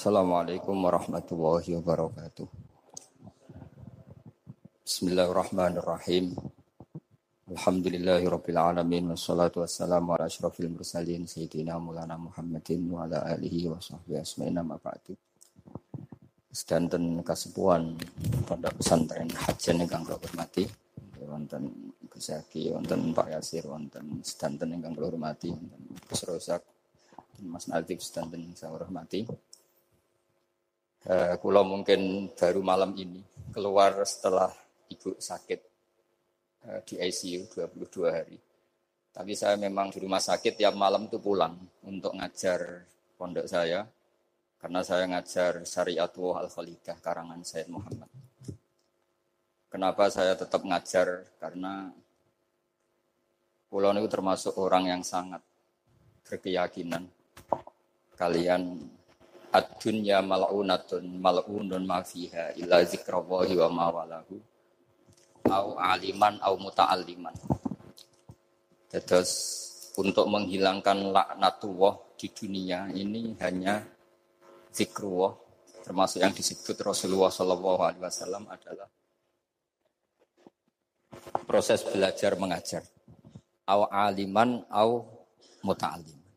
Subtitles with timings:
[0.00, 2.48] Assalamualaikum warahmatullahi wabarakatuh.
[4.80, 6.40] Bismillahirrahmanirrahim.
[7.52, 13.76] Alhamdulillahi rabbil alamin wassalatu wassalamu ala asyrafil mursalin sayyidina Maulana Muhammadin wa ala alihi wa
[13.76, 15.12] sahbihi asma'in amma ba'du.
[16.48, 17.92] Sedanten kasepuan
[18.48, 20.64] pondok pesantren Hajan ingkang kula hormati
[21.28, 22.32] wonten Gus
[22.72, 26.64] wonten Pak Yasir, wonten sedanten ingkang kula hormati, wonten Gus Rozak,
[27.44, 29.49] Mas Nadif sedanten ingkang saya hormati.
[31.40, 33.24] Kulo mungkin baru malam ini
[33.56, 34.52] keluar setelah
[34.92, 35.60] ibu sakit
[36.68, 38.36] uh, di ICU 22 hari.
[39.10, 41.56] Tapi saya memang di rumah sakit tiap malam itu pulang
[41.88, 42.84] untuk ngajar
[43.16, 43.88] pondok saya.
[44.60, 48.12] Karena saya ngajar Syariatullah Al-Khalidah karangan Said Muhammad.
[49.72, 51.24] Kenapa saya tetap ngajar?
[51.40, 51.88] Karena
[53.72, 55.40] pulau itu termasuk orang yang sangat
[56.28, 57.08] berkeyakinan
[58.20, 58.84] kalian
[59.50, 64.38] ad-dunya mal'unatun mal'unun ma fiha illa zikrallahi wa ma walahu
[65.50, 67.34] au aliman au muta'alliman.
[68.90, 69.30] Terus
[69.98, 73.82] untuk menghilangkan laknatullah di dunia ini hanya
[74.70, 75.34] zikrullah
[75.82, 78.86] termasuk yang disebut Rasulullah Shallallahu Alaihi Wasallam adalah
[81.50, 82.86] proses belajar mengajar
[83.66, 85.06] au aliman au
[85.66, 86.30] muta'alliman.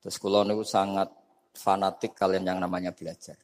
[0.00, 1.12] Terus kalau sangat
[1.60, 3.36] fanatik kalian yang namanya belajar.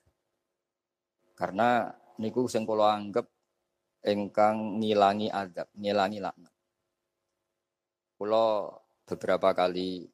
[1.37, 3.29] Karena niku sing kula anggap
[4.01, 6.55] engkang ngilangi adab, ngilangi laknat.
[8.17, 8.73] Kula
[9.05, 10.09] beberapa kali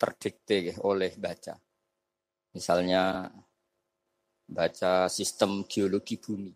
[0.00, 1.60] terdikte oleh baca.
[2.56, 3.28] Misalnya
[4.48, 6.52] baca sistem geologi bumi.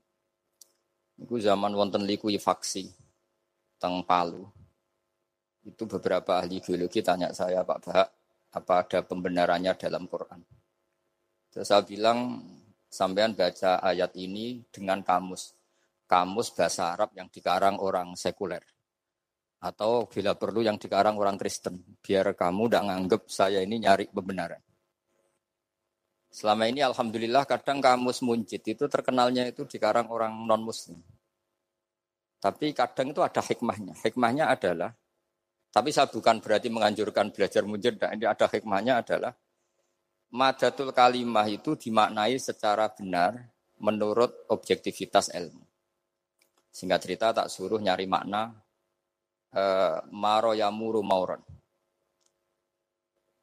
[1.21, 2.89] Itu zaman wonten likuifaksi
[3.77, 4.45] teng Palu.
[5.65, 8.09] Itu beberapa ahli geologi tanya saya, Pak Bahak,
[8.55, 10.56] apa ada pembenarannya dalam Quran?
[11.57, 12.45] Terus saya bilang,
[12.85, 15.57] sampean baca ayat ini dengan kamus.
[16.05, 18.61] Kamus bahasa Arab yang dikarang orang sekuler.
[19.65, 21.81] Atau bila perlu yang dikarang orang Kristen.
[22.05, 24.61] Biar kamu tidak nganggep saya ini nyari pembenaran.
[26.29, 31.01] Selama ini Alhamdulillah kadang kamus muncit itu terkenalnya itu dikarang orang non-muslim.
[32.37, 33.97] Tapi kadang itu ada hikmahnya.
[34.05, 34.93] Hikmahnya adalah,
[35.73, 37.97] tapi saya bukan berarti menganjurkan belajar muncit.
[37.97, 39.33] Ini ada hikmahnya adalah,
[40.33, 45.63] madatul kalimah itu dimaknai secara benar menurut objektivitas ilmu.
[46.73, 48.53] Singkat cerita tak suruh nyari makna
[49.57, 51.41] uh, maro yamuru mauron.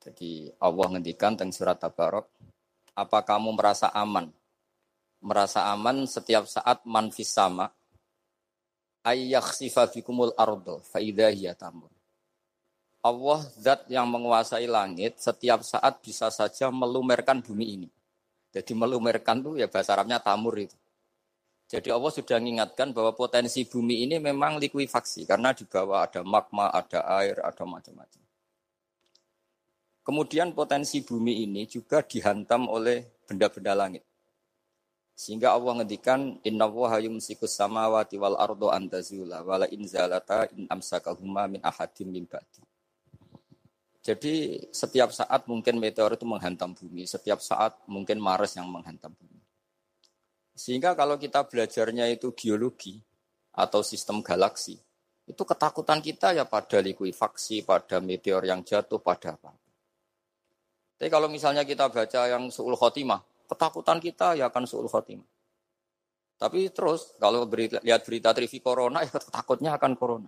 [0.04, 2.28] Jadi Allah ngendikan tentang surat Tabarok,
[2.94, 4.28] apa kamu merasa aman?
[5.24, 7.72] Merasa aman setiap saat manfis sama.
[9.08, 11.92] Ayyakhsifa bikumul ardo faidah tamur.
[13.04, 17.90] Allah zat yang menguasai langit setiap saat bisa saja melumerkan bumi ini.
[18.56, 20.78] Jadi melumerkan itu ya bahasa Arabnya tamur itu.
[21.68, 26.72] Jadi Allah sudah mengingatkan bahwa potensi bumi ini memang likuifaksi karena di bawah ada magma,
[26.72, 28.24] ada air, ada macam-macam.
[30.04, 34.04] Kemudian potensi bumi ini juga dihantam oleh benda-benda langit.
[35.12, 41.60] Sehingga Allah ngendikan inna wa yumsikus samawati wal ardo antazula wala inzalata in amsakahuma min
[41.62, 42.63] ahadim min ba'di.
[44.04, 49.40] Jadi setiap saat mungkin meteor itu menghantam bumi, setiap saat mungkin Mars yang menghantam bumi.
[50.52, 53.00] Sehingga kalau kita belajarnya itu geologi
[53.56, 54.76] atau sistem galaksi,
[55.24, 59.56] itu ketakutan kita ya pada likuifaksi, pada meteor yang jatuh, pada apa.
[61.00, 65.26] Tapi kalau misalnya kita baca yang su'ul khotimah, ketakutan kita ya akan su'ul khotimah.
[66.36, 70.28] Tapi terus kalau berita, lihat berita TV corona, ya takutnya akan corona.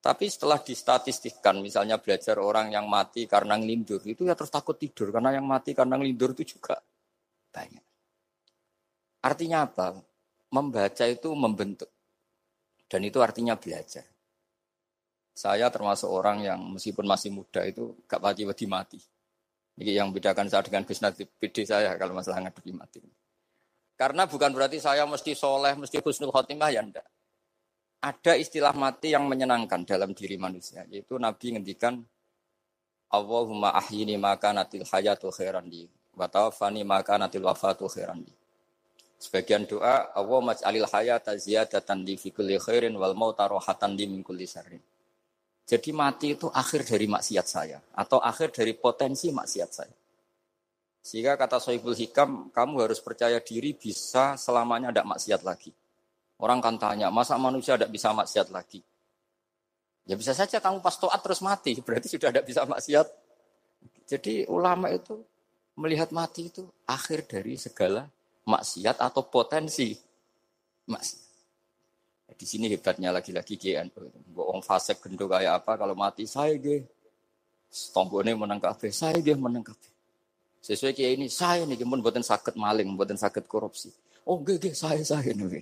[0.00, 5.10] Tapi setelah distatistikkan, misalnya belajar orang yang mati karena ngelindur, itu ya terus takut tidur.
[5.10, 6.78] Karena yang mati karena ngelindur itu juga
[7.50, 7.84] banyak.
[9.26, 9.98] Artinya apa?
[10.54, 11.90] Membaca itu membentuk.
[12.86, 14.06] Dan itu artinya belajar.
[15.36, 19.00] Saya termasuk orang yang meskipun masih muda itu gak pati-pati mati.
[19.76, 23.02] Ini yang bedakan saya dengan bisnis PD saya kalau masalah ngadepi mati.
[23.98, 27.04] Karena bukan berarti saya mesti soleh, mesti husnul khotimah, ya enggak
[28.00, 32.00] ada istilah mati yang menyenangkan dalam diri manusia, yaitu Nabi ngendikan
[33.06, 38.32] Allahumma ahyini maka natil hayatu khairan di wa tawaffani maka natil wafatu khairan di.
[39.16, 44.20] Sebagian doa Allah maj'alil hayata ziyadatan li fi kulli khairin wal mauta rohatan li min
[44.20, 44.82] kulli syarrin.
[45.66, 49.96] Jadi mati itu akhir dari maksiat saya atau akhir dari potensi maksiat saya.
[51.06, 55.70] Sehingga kata Sohibul Hikam, kamu harus percaya diri bisa selamanya tidak maksiat lagi.
[56.36, 58.84] Orang kan tanya, masa manusia tidak bisa maksiat lagi?
[60.06, 63.06] Ya bisa saja kamu pas toat terus mati, berarti sudah tidak bisa maksiat.
[64.06, 65.18] Jadi ulama itu
[65.76, 68.08] Melihat mati itu akhir dari segala
[68.48, 69.92] maksiat atau potensi
[70.88, 71.24] maksiat.
[72.32, 74.32] Di sini hebatnya lagi-lagi GNU.
[74.32, 76.80] Wong fase gendo kayak apa kalau mati saya ge.
[77.92, 79.92] Tombone menang kabeh, saya ge menang kabeh.
[80.64, 83.92] Sesuai kiai ini, saya nih pun buatan sakit maling, buatan sakit korupsi.
[84.24, 85.60] Oh, gege, saya saya nih.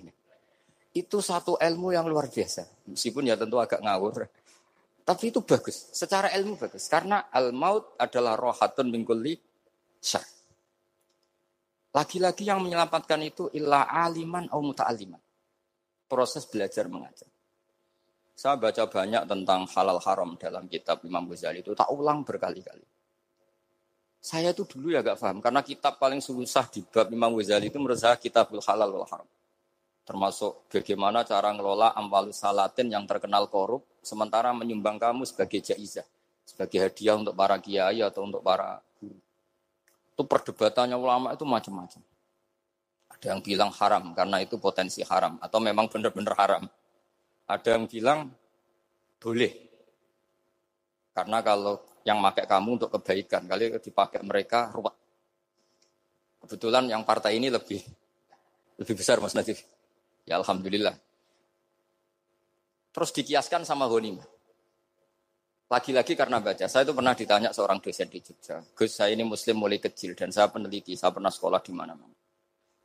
[0.95, 2.87] Itu satu ilmu yang luar biasa.
[2.87, 4.23] Meskipun ya tentu agak ngawur.
[5.03, 5.91] Tapi itu bagus.
[5.91, 6.87] Secara ilmu bagus.
[6.87, 9.35] Karena al-maut adalah rohatun mingkuli
[9.99, 10.23] syar.
[11.91, 15.21] Lagi-lagi yang menyelamatkan itu illa aliman atau muta'aliman.
[16.07, 17.27] Proses belajar mengajar.
[18.35, 22.83] Saya baca banyak tentang halal haram dalam kitab Imam Ghazali itu tak ulang berkali-kali.
[24.19, 27.79] Saya itu dulu ya gak paham karena kitab paling susah di bab Imam Ghazali itu
[27.79, 29.29] menurut saya kitabul halal wal haram.
[30.05, 36.05] Termasuk bagaimana cara ngelola amwalus salatin yang terkenal korup sementara menyumbang kamu sebagai jaizah,
[36.45, 39.17] sebagai hadiah untuk para kiai atau untuk para guru.
[40.13, 42.01] Itu perdebatannya ulama itu macam-macam.
[43.17, 46.63] Ada yang bilang haram karena itu potensi haram atau memang benar-benar haram.
[47.49, 48.29] Ada yang bilang
[49.17, 49.53] boleh.
[51.17, 54.93] Karena kalau yang pakai kamu untuk kebaikan, kali dipakai mereka ruwet.
[56.45, 57.81] Kebetulan yang partai ini lebih
[58.77, 59.65] lebih besar Mas Nadif.
[60.25, 60.97] Ya Alhamdulillah.
[62.91, 64.23] Terus dikiaskan sama Honima.
[65.65, 68.61] Lagi-lagi karena baca, saya itu pernah ditanya seorang dosen di Jogja.
[68.77, 72.13] Gus, saya ini muslim mulai kecil dan saya peneliti, saya pernah sekolah di mana-mana.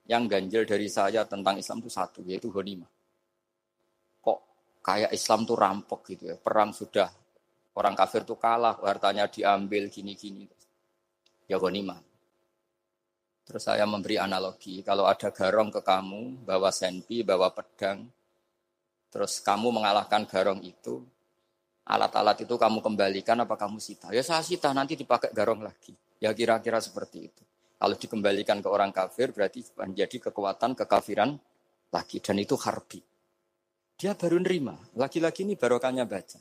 [0.09, 2.89] Yang ganjil dari saya tentang Islam itu satu, yaitu Honima
[4.81, 6.37] kayak Islam tuh rampok gitu ya.
[6.41, 7.09] Perang sudah
[7.77, 10.49] orang kafir tuh kalah, hartanya diambil gini-gini.
[11.47, 12.10] Ya ghanimah.
[13.51, 18.07] Terus saya memberi analogi, kalau ada garong ke kamu, bawa senpi, bawa pedang,
[19.11, 21.03] terus kamu mengalahkan garong itu,
[21.83, 24.15] alat-alat itu kamu kembalikan apa kamu sita?
[24.15, 25.91] Ya saya sita, nanti dipakai garong lagi.
[26.23, 27.43] Ya kira-kira seperti itu.
[27.75, 31.35] Kalau dikembalikan ke orang kafir berarti menjadi kekuatan kekafiran
[31.91, 32.23] lagi.
[32.23, 33.03] Dan itu harbi.
[33.99, 34.79] Dia baru nerima.
[34.95, 36.39] Lagi-lagi ini barokahnya baca.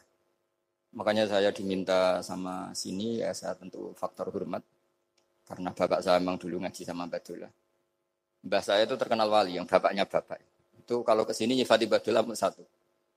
[0.94, 4.62] Makanya saya diminta sama sini, ya saya tentu faktor hormat.
[5.50, 7.50] Karena bapak saya memang dulu ngaji sama Badullah.
[8.46, 10.38] Mbah saya itu terkenal wali, yang bapaknya bapak.
[10.78, 12.62] Itu kalau ke sini nyifati Badullah satu.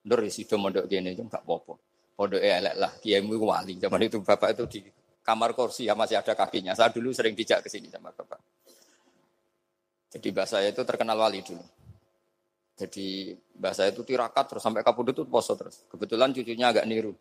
[0.08, 1.76] Nur itu mondok gini, itu enggak apa-apa.
[2.16, 3.76] Pondok elek lah, kiaimu wali.
[3.76, 4.80] Zaman itu bapak itu di
[5.22, 6.72] kamar kursi ya masih ada kakinya.
[6.72, 8.40] Saya dulu sering dijak ke sini sama bapak.
[10.12, 11.62] Jadi bahasa saya itu terkenal wali dulu.
[12.76, 15.84] Jadi bahasa itu tirakat terus sampai kapudut itu poso terus.
[15.86, 17.12] Kebetulan cucunya agak niru.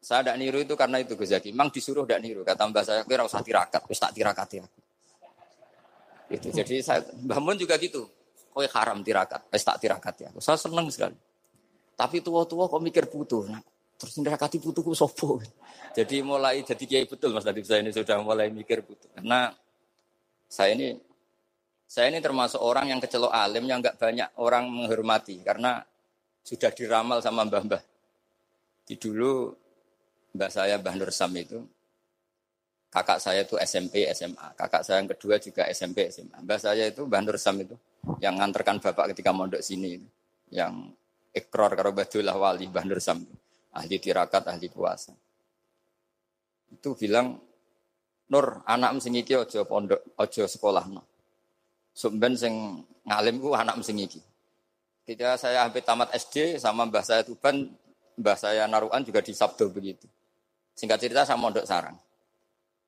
[0.00, 1.52] Saya tidak niru itu karena itu Gus Zaki.
[1.52, 2.40] Memang disuruh tidak niru.
[2.40, 3.84] Kata mbak saya, kira usah tirakat.
[3.84, 4.80] Terus tak tirakati aku.
[6.32, 6.48] Itu.
[6.48, 8.08] Jadi saya, Mbah Mun juga gitu.
[8.50, 9.52] Kau haram tirakat.
[9.52, 9.76] Terus tak
[10.32, 10.40] aku.
[10.40, 11.16] Saya senang sekali.
[12.00, 13.44] Tapi tua-tua kok mikir putu.
[13.44, 13.60] Nah,
[14.00, 15.36] terus tirakati putuku sopo.
[15.92, 19.04] Jadi mulai jadi kiai betul Mas Nadif saya ini sudah mulai mikir putu.
[19.12, 19.52] Karena
[20.48, 20.96] saya ini
[21.84, 25.82] saya ini termasuk orang yang kecelok alim yang nggak banyak orang menghormati karena
[26.40, 27.82] sudah diramal sama mbah-mbah.
[28.86, 29.59] Di dulu
[30.34, 31.58] mbah saya Mbah Nur Sam itu
[32.90, 36.42] kakak saya itu SMP SMA, kakak saya yang kedua juga SMP SMA.
[36.42, 37.74] Mbah saya itu Mbah Nur Sam itu
[38.18, 40.00] yang nganterkan bapak ketika mondok sini
[40.50, 40.90] yang
[41.30, 43.22] ikrar karo Badullah Wali Mbah Nur Sam
[43.74, 45.14] ahli tirakat, ahli puasa.
[46.70, 47.38] Itu bilang
[48.30, 51.02] Nur, anak sing iki aja pondok, aja sekolah no.
[51.90, 54.22] Sumben sing ngalim ku anak sing iki.
[55.02, 57.66] Ketika saya hampir tamat SD sama mbah saya Tuban,
[58.14, 60.06] mbah saya Naruan juga di Sabdo begitu.
[60.80, 61.92] Singkat cerita sama Mondok Sarang.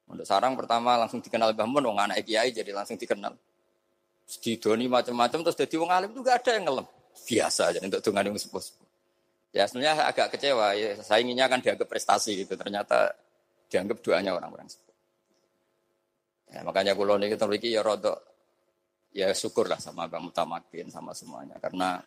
[0.08, 3.36] Mondok Sarang pertama langsung dikenal Mbah Mun, wong anak kiai jadi langsung dikenal.
[4.40, 6.88] Didoni macam-macam terus jadi wong alim juga ada yang ngelem.
[7.12, 8.64] Biasa aja untuk dengan yang sepuh
[9.52, 13.12] Ya sebenarnya agak kecewa, ya, saya inginnya kan dianggap prestasi gitu, ternyata
[13.68, 14.96] dianggap doanya orang-orang sepuh.
[16.48, 18.16] Ya, makanya kulo niki terus ya rodok
[19.12, 22.00] ya syukurlah sama Bang Mutamakin sama semuanya karena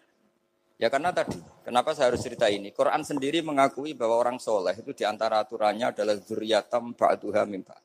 [0.75, 2.71] ya karena tadi kenapa saya harus cerita ini?
[2.75, 7.77] Quran sendiri mengakui bahwa orang soleh itu di antara aturannya adalah zuriyatam ba'duha mimba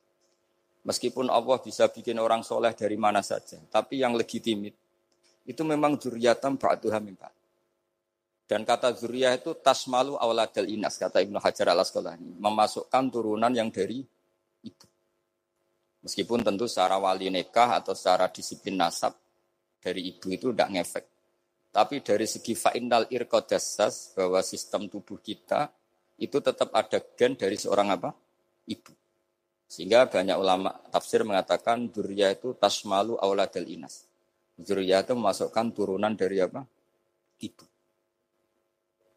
[0.83, 4.75] meskipun Allah bisa bikin orang soleh dari mana saja tapi yang legitimit
[5.47, 7.31] itu memang zuriyatam ba'duha mimba
[8.51, 13.71] dan kata zuriyah itu tasmalu awladal inas kata Ibnu Hajar al Asqalani memasukkan turunan yang
[13.71, 14.03] dari
[14.67, 14.91] itu
[16.01, 19.13] Meskipun tentu secara wali nikah atau secara disiplin nasab
[19.77, 21.05] dari ibu itu tidak ngefek.
[21.71, 25.71] Tapi dari segi fa'inal irkodasas bahwa sistem tubuh kita
[26.19, 28.11] itu tetap ada gen dari seorang apa?
[28.67, 28.91] Ibu.
[29.71, 34.03] Sehingga banyak ulama tafsir mengatakan durya itu tasmalu auladal inas.
[34.59, 36.67] Durya itu memasukkan turunan dari apa?
[37.39, 37.65] Ibu.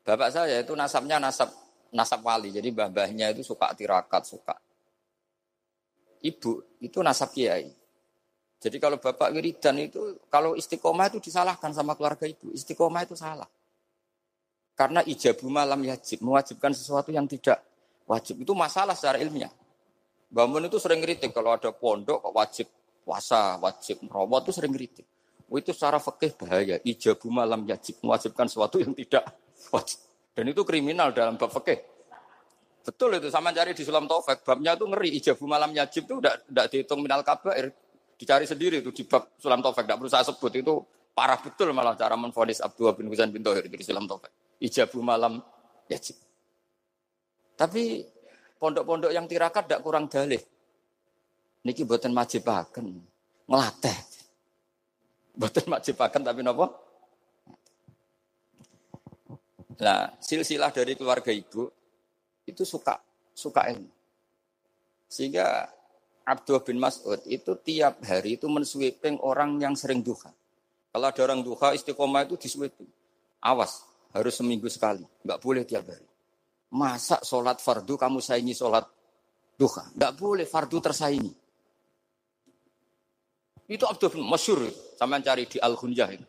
[0.06, 1.50] Bapak saya itu nasabnya nasab
[1.90, 2.54] nasab wali.
[2.54, 4.54] Jadi mbah-mbahnya itu suka tirakat, suka
[6.24, 7.68] ibu itu nasab kiai.
[8.64, 12.48] Jadi kalau bapak wiridan itu kalau istiqomah itu disalahkan sama keluarga ibu.
[12.48, 13.44] Istiqomah itu salah.
[14.72, 17.60] Karena ijabu malam yajib mewajibkan sesuatu yang tidak
[18.08, 19.52] wajib itu masalah secara ilmiah.
[20.32, 22.66] Bangun itu sering kritik kalau ada pondok kok wajib
[23.04, 25.06] puasa, wajib merawat itu sering kritik.
[25.52, 26.80] Oh, itu secara fikih bahaya.
[26.80, 29.28] Ijabu malam yajib mewajibkan sesuatu yang tidak
[29.68, 30.00] wajib.
[30.32, 31.84] Dan itu kriminal dalam bab fikih.
[32.80, 34.40] Betul itu sama cari di Sulam Taufik.
[34.42, 35.20] Babnya itu ngeri.
[35.20, 37.70] Ijabu malam yajib itu tidak dihitung minal kabair.
[38.14, 39.84] Dicari sendiri itu di bab Sulam Taufik.
[39.86, 40.74] Tidak perlu saya sebut itu
[41.14, 44.30] parah betul malah cara menfonis Abdullah bin Husain bin Tohir di Sulam Taufik.
[44.62, 45.42] Ijabu malam
[45.90, 46.16] yajib.
[47.54, 48.02] Tapi
[48.58, 50.42] pondok-pondok yang tirakat tidak kurang dalih.
[51.64, 52.86] Niki buatan majibaken,
[53.48, 53.98] ngelatih.
[55.34, 56.66] Buatan majibaken tapi nopo?
[59.80, 61.66] Nah, silsilah dari keluarga ibu
[62.46, 63.00] itu suka
[63.34, 63.90] suka ilmu.
[65.10, 65.66] Sehingga
[66.24, 70.32] Abdul bin Mas'ud itu tiap hari itu mensweeping orang yang sering duha.
[70.88, 72.88] Kalau ada orang duha istiqomah itu disweeping.
[73.44, 73.84] Awas,
[74.16, 75.04] harus seminggu sekali.
[75.20, 76.06] Enggak boleh tiap hari.
[76.74, 78.88] Masa sholat fardu kamu saingi sholat
[79.60, 79.84] duha?
[79.92, 81.32] Enggak boleh, fardu tersaingi.
[83.68, 84.64] Itu Abdul bin Masyur.
[84.96, 86.26] Sama cari di Al-Hunjah itu.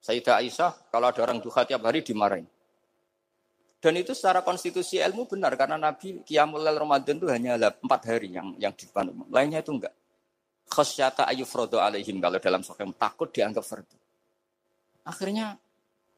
[0.00, 2.48] Sayyidah Aisyah, kalau ada orang duha tiap hari dimarahin.
[3.80, 8.52] Dan itu secara konstitusi ilmu benar karena Nabi Qiyamul Ramadan itu hanya empat hari yang
[8.60, 9.16] yang dipandu.
[9.32, 9.96] Lainnya itu enggak.
[10.68, 13.96] Khasyata ayufrodo alaihim kalau dalam sokeng takut dianggap fardu.
[15.08, 15.56] Akhirnya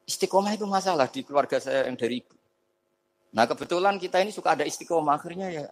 [0.03, 2.35] istiqomah itu masalah di keluarga saya yang dari ibu.
[3.31, 5.65] Nah kebetulan kita ini suka ada istiqomah akhirnya ya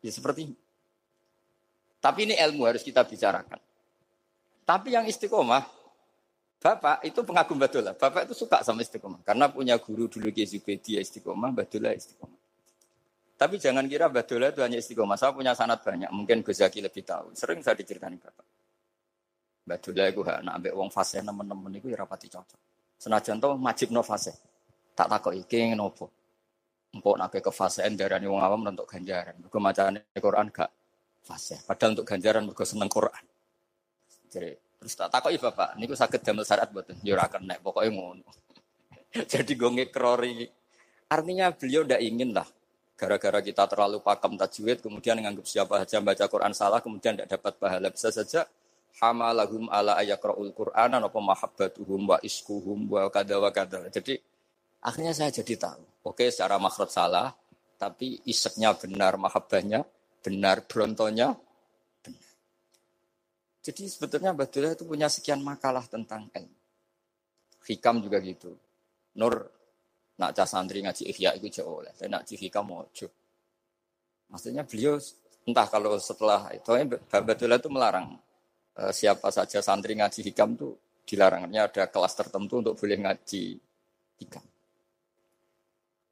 [0.00, 0.56] ya seperti ini.
[2.00, 3.60] Tapi ini ilmu harus kita bicarakan.
[4.64, 5.83] Tapi yang istiqomah
[6.64, 7.92] Bapak itu pengagum Badullah.
[7.92, 9.20] Bapak itu suka sama istiqomah.
[9.20, 12.40] Karena punya guru dulu Ki Zubedi istiqomah, Badullah istiqomah.
[13.36, 15.20] Tapi jangan kira Badullah itu hanya istiqomah.
[15.20, 16.08] Saya punya sanat banyak.
[16.08, 17.36] Mungkin Gus Zaki lebih tahu.
[17.36, 18.46] Sering saya diceritakan Bapak.
[19.68, 22.60] Badullah itu nak ambil uang fase teman-teman itu ya rapati cocok.
[22.96, 24.32] Senajan to majib no fase.
[24.96, 26.08] Tak takut iki nopo.
[26.96, 29.36] Empok nak ke fase darani wong awam untuk ganjaran.
[29.36, 30.72] Mergo macane Quran gak
[31.20, 31.60] fase.
[31.60, 33.24] Padahal untuk ganjaran mergo seneng Quran.
[34.32, 37.00] Jadi Terus tak takoki Bapak, niku sakit damel syarat mboten?
[37.00, 38.28] Ya ora nek pokoknya ngono.
[39.32, 40.44] Jadi gue ngekrori.
[41.08, 42.44] Artinya beliau ndak ingin lah
[42.94, 47.58] gara-gara kita terlalu pakem tajwid kemudian menganggap siapa saja baca Quran salah kemudian tidak dapat
[47.58, 48.46] pahala bisa saja
[49.02, 53.90] hamalahum ala ayakraul Quran apa mahabbatuhum wa iskuhum wa kada wa kada.
[53.90, 54.20] Jadi
[54.84, 55.82] akhirnya saya jadi tahu.
[56.06, 57.32] Oke, secara makhraj salah,
[57.80, 59.82] tapi iseknya benar, mahabbahnya
[60.20, 61.34] benar, brontonya
[63.64, 66.58] jadi sebetulnya Abdullah itu punya sekian makalah tentang ilmu.
[67.64, 68.52] Hikam juga gitu.
[69.16, 69.48] Nur
[70.20, 71.88] nak cah santri ngaji ihya itu jauh oleh.
[71.96, 73.08] Tapi nak hikam mojo.
[74.28, 75.00] Maksudnya beliau
[75.48, 76.76] entah kalau setelah itu
[77.08, 78.20] Abdullah itu melarang
[78.76, 80.76] uh, siapa saja santri ngaji hikam itu
[81.08, 83.56] dilarangnya ada kelas tertentu untuk boleh ngaji
[84.20, 84.44] hikam.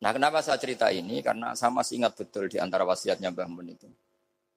[0.01, 1.21] Nah kenapa saya cerita ini?
[1.21, 3.93] Karena saya masih ingat betul di antara wasiatnya Mbah Mun itu.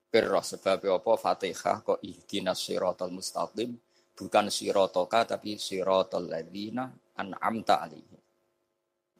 [0.10, 3.76] Pirroh sebab apa Fatihah kok ihdinas siratal mustaqim
[4.16, 6.88] bukan sirotoka tapi siratal ladzina
[7.20, 8.16] an'amta alaihi.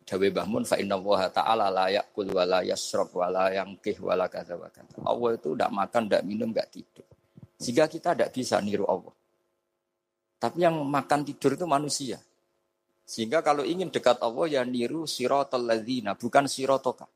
[0.06, 4.14] Dawe Bahmun fa inna wa ta'ala la yakul wa la yasrab wa la yangkih wa
[4.14, 5.02] la kadza wa kadza.
[5.02, 7.06] Allah itu tidak makan, tidak minum, tidak tidur.
[7.58, 9.16] Sehingga kita tidak bisa niru Allah.
[10.38, 12.22] Tapi yang makan tidur itu manusia.
[13.02, 17.10] Sehingga kalau ingin dekat Allah ya niru siratal ladzina bukan sirotoka.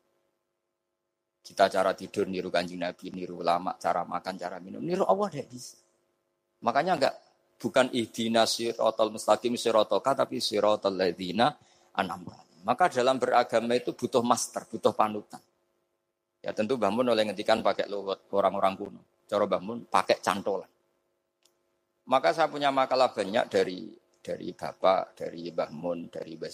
[1.39, 5.49] Kita cara tidur niru kanjeng Nabi, niru ulama, cara makan, cara minum, niru Allah tidak
[5.49, 5.79] bisa.
[6.61, 7.15] Makanya enggak
[7.59, 11.51] bukan ihdina sirotol mustaqim sirotoka tapi sirotol ladina
[11.95, 12.39] anamta.
[12.63, 15.39] Maka dalam beragama itu butuh master, butuh panutan.
[16.39, 19.01] Ya tentu bangun oleh ngetikan pakai luwet orang-orang kuno.
[19.27, 20.67] Cara bangun pakai cantolan.
[22.09, 23.85] Maka saya punya makalah banyak dari
[24.19, 26.51] dari bapak, dari Mbah Mun, dari Mbah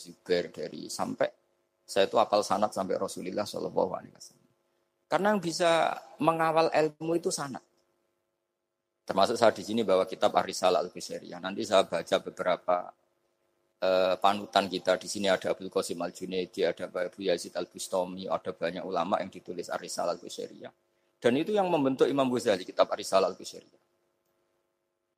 [0.54, 1.30] dari sampai
[1.86, 4.45] saya itu apal sanat sampai Rasulullah Shallallahu Alaihi.
[5.06, 7.62] Karena yang bisa mengawal ilmu itu sangat.
[9.06, 11.38] Termasuk saya di sini bawa kitab Arisal al -Bisariyah.
[11.38, 12.90] Nanti saya baca beberapa
[13.86, 14.98] uh, panutan kita.
[14.98, 19.22] Di sini ada Abdul Qasim al Junaidi, ada Abu Yazid al Bustami, ada banyak ulama
[19.22, 20.74] yang ditulis Arisal al -Bisariyah.
[21.22, 23.84] Dan itu yang membentuk Imam Ghazali, kitab Arisal al -Bisariyah.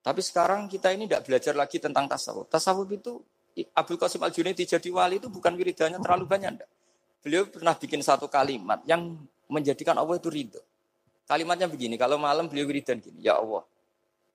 [0.03, 2.51] Tapi sekarang kita ini tidak belajar lagi tentang tasawuf.
[2.51, 3.24] Tasawuf itu
[3.72, 6.60] Abdul Qasim al Junaidi jadi wali itu bukan wiridannya terlalu banyak.
[6.60, 6.70] Enggak.
[7.24, 9.15] Beliau pernah bikin satu kalimat yang
[9.48, 10.62] menjadikan Allah itu ridho.
[11.27, 13.63] Kalimatnya begini, kalau malam beliau wiridan gini, ya Allah,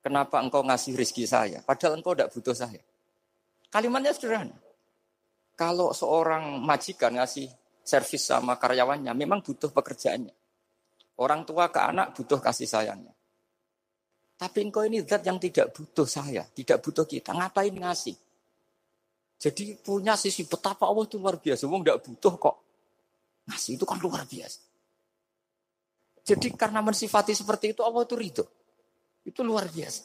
[0.05, 2.81] kenapa engkau ngasih rizki saya, padahal engkau tidak butuh saya.
[3.73, 4.53] Kalimatnya sederhana.
[5.57, 7.49] Kalau seorang majikan ngasih
[7.81, 10.33] servis sama karyawannya, memang butuh pekerjaannya.
[11.17, 13.13] Orang tua ke anak butuh kasih sayangnya.
[14.37, 17.33] Tapi engkau ini zat yang tidak butuh saya, tidak butuh kita.
[17.33, 18.17] Ngapain ngasih?
[19.37, 21.69] Jadi punya sisi betapa Allah itu luar biasa.
[21.69, 22.55] Wong tidak butuh kok.
[23.49, 24.72] Ngasih itu kan luar biasa.
[26.23, 28.45] Jadi karena mensifati seperti itu Allah itu ridho.
[29.27, 30.03] Itu luar biasa.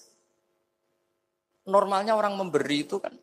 [1.70, 3.14] Normalnya orang memberi itu kan,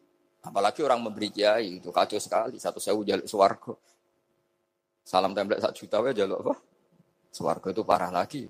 [0.46, 2.56] apalagi orang memberi kiai itu kacau sekali.
[2.56, 3.74] Satu sewu jaluk suwargo.
[5.06, 6.56] Salam template satu juta ya jaluk apa?
[7.36, 8.48] Suwargo itu parah lagi.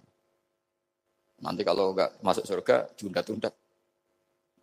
[1.41, 3.49] Nanti kalau nggak masuk surga, tunda-tunda.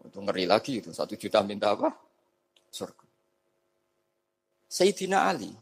[0.07, 0.95] Itu ngeri lagi itu.
[0.95, 1.91] Satu juta minta apa?
[2.73, 3.05] Surga.
[4.73, 5.53] Sayyidina Ali,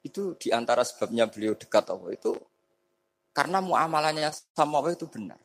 [0.00, 2.32] itu di antara sebabnya beliau dekat Allah itu
[3.34, 5.36] karena muamalahnya sama Allah itu benar.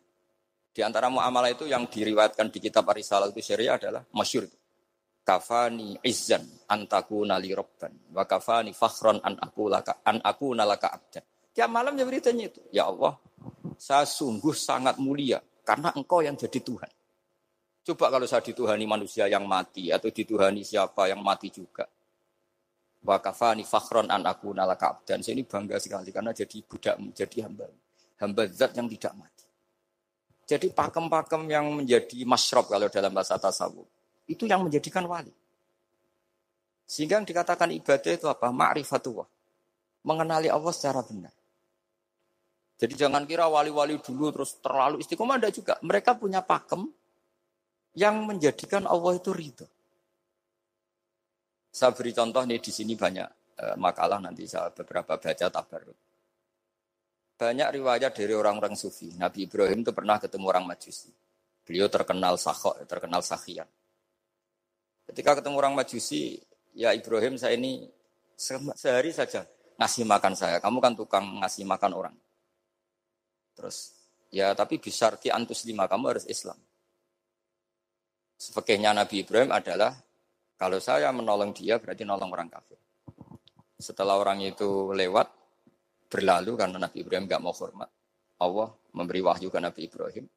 [0.69, 4.46] Di antara muamalah itu yang diriwayatkan di kitab Arisalah itu syariah adalah masyur.
[5.25, 7.91] Kafani izzan antaku nali robban.
[8.13, 11.25] Wa kafani fakhron an aku laka an aku nalaka abdan.
[11.51, 12.62] Tiap malam dia beritanya itu.
[12.69, 13.17] Ya Allah,
[13.75, 16.91] saya sungguh sangat mulia karena engkau yang jadi Tuhan.
[17.89, 21.89] Coba kalau saya dituhani manusia yang mati atau dituhani siapa yang mati juga.
[23.00, 25.24] Wakafani fakhron an aku nalaka abdan.
[25.24, 27.68] Saya ini bangga sekali karena jadi budak, jadi hamba.
[28.20, 29.48] Hamba zat yang tidak mati.
[30.50, 33.88] Jadi pakem-pakem yang menjadi masyrob kalau dalam bahasa tasawuf.
[34.27, 35.32] Itu yang menjadikan wali.
[36.89, 38.50] Sehingga yang dikatakan ibadah itu apa?
[38.50, 39.29] Ma'rifatullah.
[40.03, 41.32] Mengenali Allah secara benar.
[42.79, 45.77] Jadi jangan kira wali-wali dulu terus terlalu istiqomah ada juga.
[45.86, 46.88] Mereka punya pakem
[47.94, 49.68] yang menjadikan Allah itu ridho.
[51.70, 53.30] Saya beri contoh nih di sini banyak
[53.62, 55.98] eh, makalah nanti saya beberapa baca tabarut.
[57.40, 59.16] Banyak riwayat dari orang-orang sufi.
[59.16, 61.08] Nabi Ibrahim itu pernah ketemu orang Majusi.
[61.64, 63.70] Beliau terkenal sakhok, terkenal sakhian.
[65.08, 66.36] Ketika ketemu orang Majusi,
[66.76, 67.88] ya Ibrahim saya ini
[68.76, 69.48] sehari saja
[69.80, 70.60] ngasih makan saya.
[70.60, 72.16] Kamu kan tukang ngasih makan orang.
[73.56, 73.96] Terus
[74.36, 76.60] ya tapi bisa ki antus lima kamu harus Islam.
[78.36, 79.96] Sebagainya Nabi Ibrahim adalah
[80.60, 82.76] kalau saya menolong dia berarti nolong orang kafir.
[83.80, 85.32] Setelah orang itu lewat
[86.12, 87.88] berlalu karena Nabi Ibrahim nggak mau hormat,
[88.43, 90.28] Allah memberi wahyu ke Nabi Ibrahim.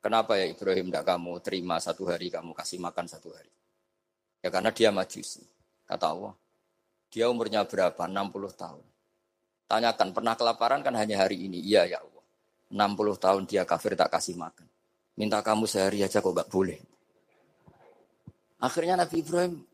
[0.00, 3.52] Kenapa ya Ibrahim tidak kamu terima satu hari kamu kasih makan satu hari?
[4.40, 5.44] Ya karena dia majusi.
[5.84, 6.32] Kata Allah.
[7.12, 8.00] Dia umurnya berapa?
[8.08, 8.84] 60 tahun.
[9.68, 11.60] Tanyakan, pernah kelaparan kan hanya hari ini?
[11.60, 12.24] Iya ya Allah.
[12.72, 14.64] 60 tahun dia kafir tak kasih makan.
[15.20, 16.80] Minta kamu sehari aja kok gak boleh.
[18.60, 19.64] Akhirnya Nabi Ibrahim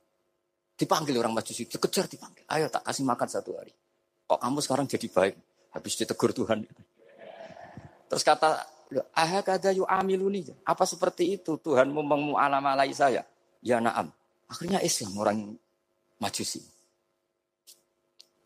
[0.78, 2.46] dipanggil orang majusi, dikejar dipanggil.
[2.46, 3.74] Ayo tak kasih makan satu hari.
[4.26, 5.34] Kok kamu sekarang jadi baik?
[5.74, 6.62] Habis ditegur Tuhan.
[8.06, 8.62] Terus kata,
[9.12, 10.46] aha kada yu amiluni.
[10.62, 13.26] Apa seperti itu Tuhan mengualamalai saya?
[13.60, 14.12] Ya naam.
[14.46, 15.38] Akhirnya Islam orang
[16.22, 16.62] majusi.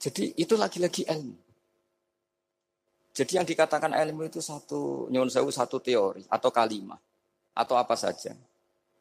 [0.00, 1.36] Jadi itu lagi-lagi ilmu.
[3.12, 6.96] Jadi yang dikatakan ilmu itu satu nyuwun sewu satu teori atau kalimat
[7.52, 8.32] atau apa saja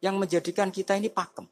[0.00, 1.44] yang menjadikan kita ini pakem.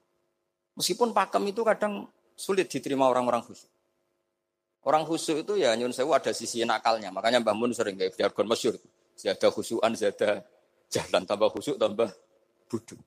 [0.76, 3.70] Meskipun pakem itu kadang sulit diterima orang-orang khusyuk.
[4.87, 7.12] Orang khusyuk itu ya nyuwun sewu ada sisi nakalnya.
[7.12, 8.78] Makanya Mbah Mun sering kayak jargon masyur.
[9.18, 10.46] Zada khusyuan, zada
[10.88, 12.08] jalan tambah khusyuk tambah
[12.70, 13.00] bodoh.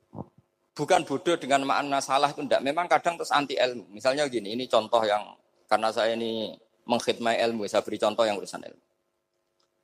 [0.72, 2.62] Bukan bodoh dengan makna salah itu enggak.
[2.62, 3.88] Memang kadang terus anti ilmu.
[3.92, 6.52] Misalnya gini, ini contoh yang karena saya ini
[6.86, 8.84] mengkhidmati ilmu, saya beri contoh yang urusan ilmu.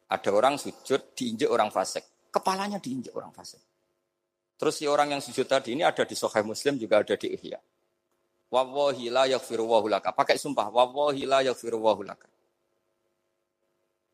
[0.08, 2.32] Ada orang sujud diinjek orang fasik.
[2.32, 3.60] Kepalanya diinjek orang fasik.
[4.58, 7.62] Terus si orang yang sujud tadi ini ada di Sahih Muslim juga ada di Ihya.
[8.50, 9.70] Wallahi la yaghfiru.
[10.18, 11.78] Pakai sumpah, wallahi la yaghfiru.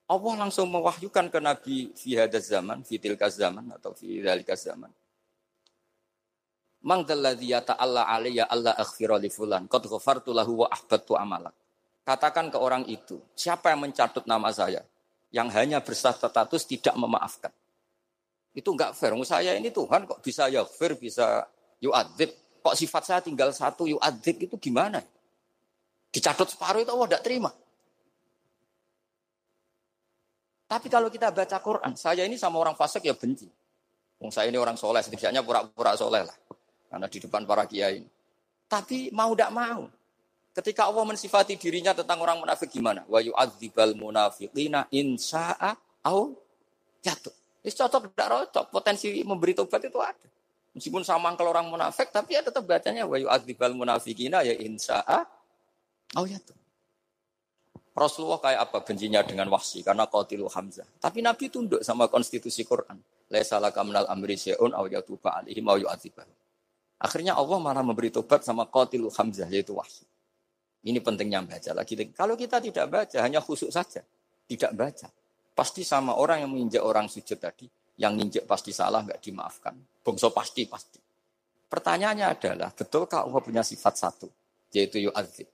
[0.03, 4.91] Allah langsung mewahyukan ke Nabi fi hadaz zaman, fi tilkaz zaman atau fi dzalikaz zaman.
[6.84, 10.67] Mang dalladzi yata'alla alayya alla aghfira li fulan qad ghafartu lahu
[11.15, 11.56] amalak.
[12.03, 14.84] Katakan ke orang itu, siapa yang mencatut nama saya?
[15.34, 17.49] yang hanya berstatus tidak memaafkan.
[18.54, 19.18] Itu enggak fair.
[19.26, 21.46] Saya ini Tuhan kok bisa ya fair, bisa
[21.82, 22.30] yu'adzib.
[22.63, 25.02] Kok sifat saya tinggal satu yu'adzib itu gimana?
[26.13, 27.52] Dicatut separuh itu Allah tidak terima.
[30.70, 33.50] Tapi kalau kita baca Quran, saya ini sama orang fasik ya benci.
[34.22, 36.38] Wong saya ini orang soleh, setidaknya pura-pura soleh lah.
[36.89, 38.06] Karena di depan para kiai.
[38.70, 39.89] Tapi mau tidak mau.
[40.54, 43.02] Ketika Allah mensifati dirinya tentang orang munafik gimana?
[43.10, 45.74] Wa yu'adzibal munafiqina insya'a
[46.06, 46.38] au
[47.02, 47.42] jatuh.
[47.63, 48.65] Ini cocok tidak cocok.
[48.76, 50.28] Potensi memberi tobat itu ada.
[50.76, 55.21] Meskipun sama kalau orang munafik, tapi ya tetap bacanya wa yu'adzibal munafiqina ya insya'a
[56.17, 56.58] au jatuh.
[57.93, 60.89] Rasulullah kayak apa bencinya dengan wahsi karena qatilu Hamzah.
[60.97, 62.97] Tapi Nabi tunduk sama konstitusi Quran.
[63.30, 66.26] Laisa laka minal amri syai'un aw yatuba alaihim aw yu'adzibah.
[67.06, 70.10] Akhirnya Allah malah memberi tobat sama qatilu Hamzah yaitu wahsi.
[70.84, 71.95] Ini pentingnya baca lagi.
[72.12, 74.02] Kalau kita tidak baca, hanya khusyuk saja.
[74.49, 75.08] Tidak baca.
[75.54, 77.70] Pasti sama orang yang menginjak orang sujud tadi.
[77.94, 79.78] yang nginjek pasti salah nggak dimaafkan.
[80.02, 80.98] Bongso pasti pasti.
[81.70, 84.30] Pertanyaannya adalah, betulkah Allah punya sifat satu,
[84.74, 85.50] yaitu yu'adzib?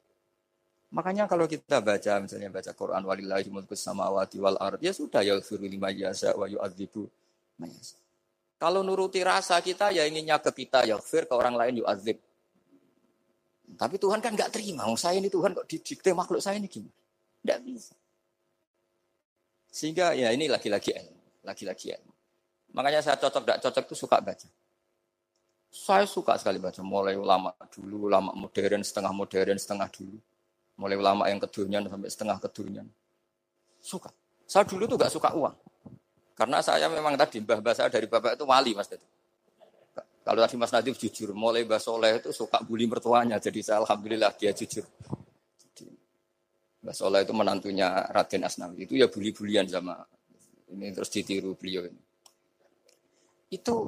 [0.89, 5.37] Makanya kalau kita baca misalnya baca Quran walillahi mulku samawati wal ard ya sudah ya
[5.61, 5.93] lima
[6.33, 7.05] wa yu'adzibu.
[8.59, 12.17] Kalau nuruti rasa kita ya inginnya ke kita ya fir ke orang lain yu'adzib.
[13.77, 14.89] Tapi Tuhan kan nggak terima.
[14.89, 16.91] Oh, saya ini Tuhan kok didikte makhluk saya ini gimana?
[17.45, 17.93] Nggak bisa.
[19.69, 22.13] Sehingga ya ini lagi-lagi ilmu, lagi-lagi ilmu.
[22.73, 24.47] Makanya saya cocok tidak cocok itu suka baca.
[25.69, 30.17] Saya suka sekali baca, mulai ulama dulu, ulama modern, setengah modern, setengah dulu.
[30.79, 32.87] Mulai ulama yang kedunian sampai setengah kedunian.
[33.77, 34.09] Suka.
[34.49, 35.53] Saya dulu tuh gak suka uang.
[36.33, 39.05] Karena saya memang tadi mbah dari bapak itu wali mas itu.
[40.29, 44.29] Kalau tadi Mas Nadif jujur, mulai Mbah Soleh itu suka bully mertuanya, jadi saya alhamdulillah
[44.37, 44.85] dia jujur.
[46.79, 49.99] Mbah Soleh itu menantunya Raden Asnawi, itu ya bully-bulian sama
[50.71, 52.01] ini terus ditiru beliau ini.
[53.51, 53.83] Itu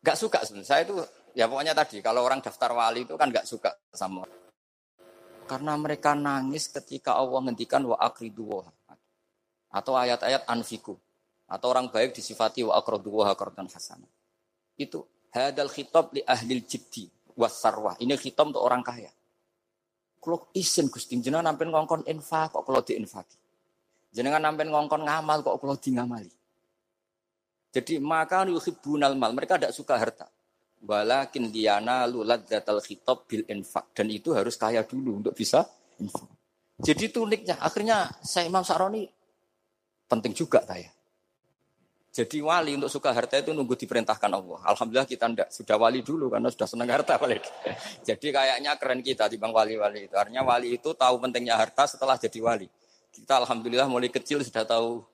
[0.00, 0.68] gak suka sebenarnya.
[0.68, 0.96] Saya itu
[1.36, 4.24] ya pokoknya tadi kalau orang daftar wali itu kan gak suka sama
[5.46, 8.66] karena mereka nangis ketika Allah ngendikan wa akridu
[9.70, 10.98] atau ayat-ayat anfiku
[11.46, 14.10] atau orang baik disifati wa akridu wa qardan hasanah.
[14.74, 17.06] Itu hadal khitab li ahli jiddi
[17.38, 17.94] wasarwah.
[18.02, 19.08] Ini khitab untuk orang kaya.
[20.26, 23.38] Kalau isin Gusti jenengan nampen ngongkon infak kok kalau diinfaki.
[24.10, 26.32] Jenengan nampen ngongkon ngamal kok kalau di ngamali.
[27.70, 29.30] Jadi maka yuhibbunal mal.
[29.30, 30.26] Mereka tidak suka harta.
[30.82, 33.94] Walakin diana lulat zatal khitab bil infak.
[33.94, 35.62] Dan itu harus kaya dulu untuk bisa
[36.02, 36.26] infak.
[36.82, 37.62] Jadi itu uniknya.
[37.62, 39.06] Akhirnya saya Imam Sa'roni
[40.10, 40.90] penting juga saya.
[42.16, 44.56] Jadi wali untuk suka harta itu nunggu diperintahkan Allah.
[44.72, 47.44] Alhamdulillah kita ndak sudah wali dulu karena sudah senang harta balik.
[48.08, 50.16] Jadi kayaknya keren kita di bang wali-wali itu.
[50.16, 52.72] Artinya wali itu tahu pentingnya harta setelah jadi wali.
[53.12, 55.04] Kita alhamdulillah mulai kecil sudah tahu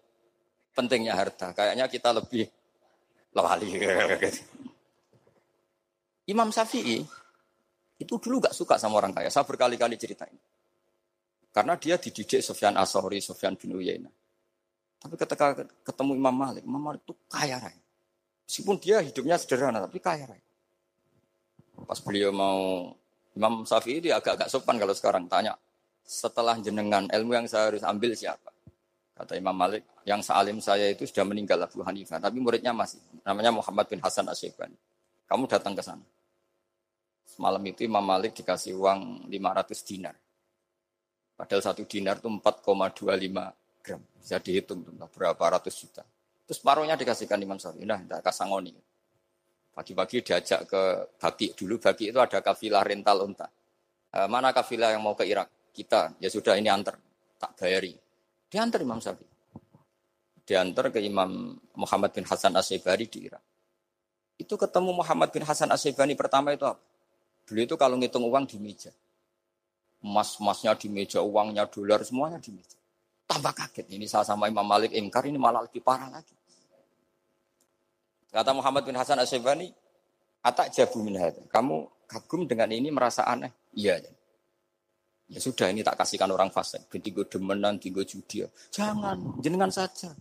[0.78, 1.50] pentingnya harta.
[1.50, 2.46] Kayaknya kita lebih
[3.34, 3.82] wali.
[6.32, 7.02] Imam Syafi'i
[7.98, 9.26] itu dulu gak suka sama orang kaya.
[9.26, 10.38] Saya berkali-kali ceritain.
[11.50, 14.21] Karena dia dididik Sofyan Asori, Sofyan bin Uyainah.
[15.02, 17.82] Tapi ketika ketemu Imam Malik, Imam Malik itu kaya raya.
[18.46, 20.46] Meskipun dia hidupnya sederhana, tapi kaya raya.
[21.82, 22.94] Pas beliau mau
[23.34, 25.58] Imam Syafi'i dia agak-agak sopan kalau sekarang tanya.
[26.06, 28.54] Setelah jenengan ilmu yang saya harus ambil siapa?
[29.18, 33.02] Kata Imam Malik, yang salim saya itu sudah meninggal Abu Hanifah, tapi muridnya masih.
[33.26, 34.78] Namanya Muhammad bin Hasan Asyibani.
[35.26, 36.02] Kamu datang ke sana.
[37.26, 40.14] Semalam itu Imam Malik dikasih uang 500 dinar.
[41.34, 44.00] Padahal satu dinar itu 4,25 gram.
[44.16, 46.06] Bisa dihitung tuh, berapa ratus juta.
[46.46, 47.86] Terus paruhnya dikasihkan Imam Syafi'i.
[47.86, 48.74] Nah, tidak kasangoni.
[49.72, 50.82] Pagi-pagi diajak ke
[51.16, 51.56] Baki.
[51.56, 53.48] Dulu Baki itu ada kafilah rental unta.
[54.12, 55.72] E, mana kafilah yang mau ke Irak?
[55.72, 56.12] Kita.
[56.20, 57.00] Ya sudah ini antar.
[57.40, 57.96] Tak bayari.
[58.52, 59.32] Diantar Imam Syafi'i.
[60.44, 63.40] Diantar ke Imam Muhammad bin Hasan Asyibari di Irak.
[64.36, 66.82] Itu ketemu Muhammad bin Hasan Asyibani pertama itu apa?
[67.48, 68.90] Beliau itu kalau ngitung uang di meja.
[70.02, 72.81] Emas-emasnya di meja, uangnya dolar, semuanya di meja.
[73.32, 73.88] Tambah kaget.
[73.88, 76.36] Ini saya sama Imam Malik ingkar, ini malah lebih parah lagi.
[78.28, 79.72] Kata Muhammad bin Hasan Asyibani,
[80.42, 81.16] Atak jabu min
[81.48, 83.72] Kamu kagum dengan ini merasa aneh?
[83.72, 84.02] Iya.
[85.32, 86.92] Ya sudah ini tak kasihkan orang fasik.
[86.92, 88.44] Tiga demenan, tiga judi.
[88.68, 90.12] Jangan, jenengan saja.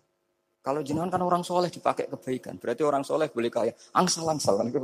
[0.62, 3.74] Kalau jenengan kan orang soleh dipakai kebaikan, berarti orang soleh boleh kaya.
[3.97, 4.78] Angsal-angsal itu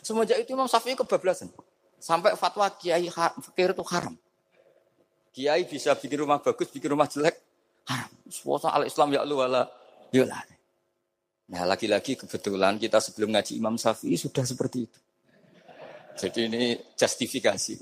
[0.00, 1.52] Semenjak itu Imam Syafi'i kebablasan.
[2.00, 4.16] Sampai fatwa kiai fakir itu haram.
[5.36, 7.36] Kiai bisa bikin rumah bagus, bikin rumah jelek,
[7.92, 8.10] haram.
[8.32, 9.68] Suasa al Islam ya lu wala
[10.08, 10.40] yola.
[11.52, 15.00] Nah lagi-lagi kebetulan kita sebelum ngaji Imam Syafi'i sudah seperti itu.
[16.16, 16.62] Jadi ini
[16.96, 17.76] justifikasi.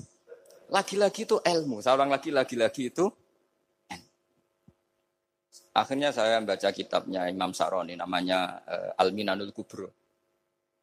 [0.71, 1.79] Lagi-lagi itu ilmu.
[1.79, 3.07] Seorang lagi lagi-lagi itu
[5.71, 9.87] Akhirnya saya baca kitabnya Imam Saroni namanya uh, Al-Minanul Kubro.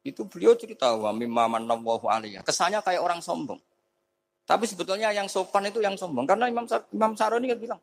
[0.01, 2.41] Itu beliau cerita wa mimma manallahu alaihi.
[2.41, 3.61] Kesannya kayak orang sombong.
[4.49, 7.79] Tapi sebetulnya yang sopan itu yang sombong karena Imam Imam Saroni kan bilang,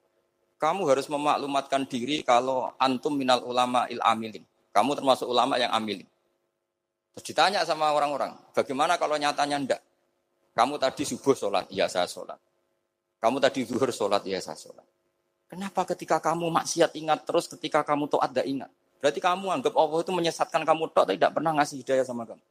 [0.56, 4.44] kamu harus memaklumatkan diri kalau antum minal ulama il amilin.
[4.72, 6.04] Kamu termasuk ulama yang amilin.
[7.16, 9.80] Terus ditanya sama orang-orang, bagaimana kalau nyatanya ndak?
[10.52, 12.36] Kamu tadi subuh sholat, iya saya sholat.
[13.20, 14.84] Kamu tadi zuhur sholat, iya saya sholat.
[15.48, 18.70] Kenapa ketika kamu maksiat ingat terus, ketika kamu taat tidak ingat?
[19.00, 22.44] Berarti kamu anggap Allah itu menyesatkan kamu tok, tidak pernah ngasih hidayah sama kamu.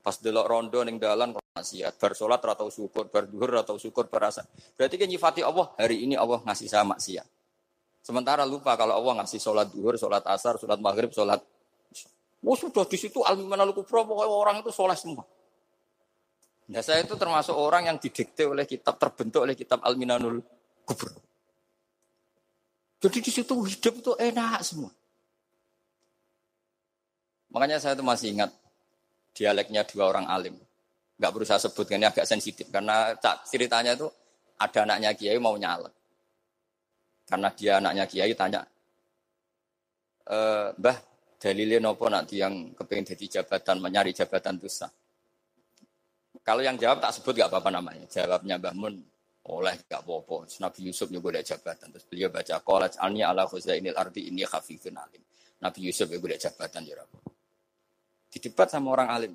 [0.00, 4.44] Pas delok rondo ning dalan maksiat, bar salat atau syukur, bar duhur atau syukur berasa.
[4.76, 7.24] Berarti kan nyifati Allah, hari ini Allah ngasih saya maksiat.
[8.04, 11.40] Sementara lupa kalau Allah ngasih sholat duhur, sholat asar, sholat maghrib, sholat
[12.46, 15.26] Oh sudah di situ al-mimanal kubro, pokoknya orang itu soleh semua.
[16.70, 20.38] Nah saya itu termasuk orang yang didikte oleh kitab, terbentuk oleh kitab al-minanul
[20.86, 21.10] kubro.
[23.02, 24.94] Jadi di situ hidup itu enak semua.
[27.50, 28.54] Makanya saya tuh masih ingat
[29.34, 30.54] dialeknya dua orang alim.
[31.16, 32.68] Gak berusaha sebut, ini agak sensitif.
[32.68, 33.16] Karena
[33.48, 34.08] ceritanya itu
[34.60, 35.92] ada anaknya Kiai mau nyalek.
[37.24, 38.60] Karena dia anaknya Kiai tanya,
[40.28, 40.38] e,
[40.76, 40.96] Mbah,
[41.40, 44.86] dalilnya nopo nanti yang kepengen jadi jabatan, mencari jabatan dosa.
[46.44, 48.06] Kalau yang jawab tak sebut gak apa-apa namanya.
[48.06, 48.94] Jawabnya Mbah Mun,
[49.50, 50.46] oleh gak apa-apa.
[50.62, 51.90] Nabi Yusuf juga ada jabatan.
[51.96, 55.22] Terus beliau baca, Kolaj ani ala khuzainil arti ini khafifun alim.
[55.62, 56.82] Nabi Yusuf juga ada jabatan.
[56.86, 57.02] Ya
[58.30, 59.32] Di debat sama orang alim.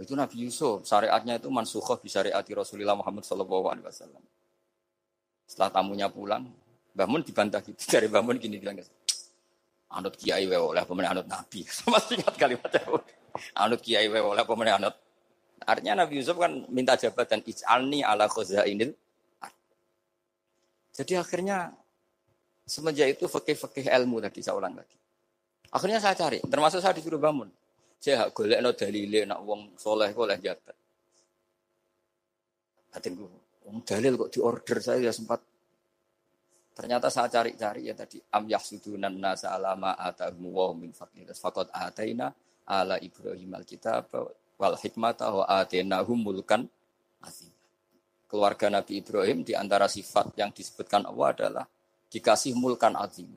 [0.00, 4.24] Itu Nabi Yusuf, syariatnya itu mansukhah di syariat Rasulullah Muhammad Sallallahu Alaihi Wasallam.
[5.44, 6.48] Setelah tamunya pulang,
[6.96, 7.76] Mbah Mun dibantah gitu.
[7.92, 8.80] Dari Mbah Mun gini bilang,
[9.92, 11.68] anut kiai wewe oleh pemenang anut nabi.
[11.92, 12.82] Masih ingat kalimatnya.
[13.56, 14.96] Anut kiai wewe oleh pemenang anut
[15.62, 18.94] Artinya Nabi Yusuf kan minta jabatan ij'alni ala khazainil
[20.92, 21.72] Jadi akhirnya
[22.68, 24.98] semenjak itu fakih-fakih ilmu tadi saya ulang lagi.
[25.72, 27.48] Akhirnya saya cari, termasuk saya disuruh bangun.
[28.02, 30.74] Saya hak golek no dalile nak wong soleh oleh jabat.
[32.90, 33.30] Batinku,
[33.62, 35.38] wong dalil kok diorder saya ya sempat.
[36.74, 41.22] Ternyata saya cari-cari ya tadi am yahsudunan nasa alama atahum wa min fadli.
[41.30, 42.34] Fakot ataina
[42.66, 44.10] ala Ibrahim alkitab
[44.58, 46.66] wal hikmata wa atenahum mulkan
[47.22, 47.54] azim.
[48.26, 51.64] Keluarga Nabi Ibrahim di antara sifat yang disebutkan Allah adalah
[52.10, 53.30] dikasih mulkan azim.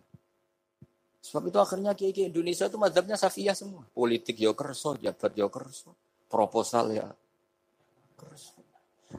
[1.25, 3.81] Sebab itu akhirnya kiai Indonesia itu madhabnya safiyah semua.
[3.89, 5.97] Politik ya kerso, jabat ya kerso,
[6.29, 7.09] proposal ya
[8.13, 8.61] kerso.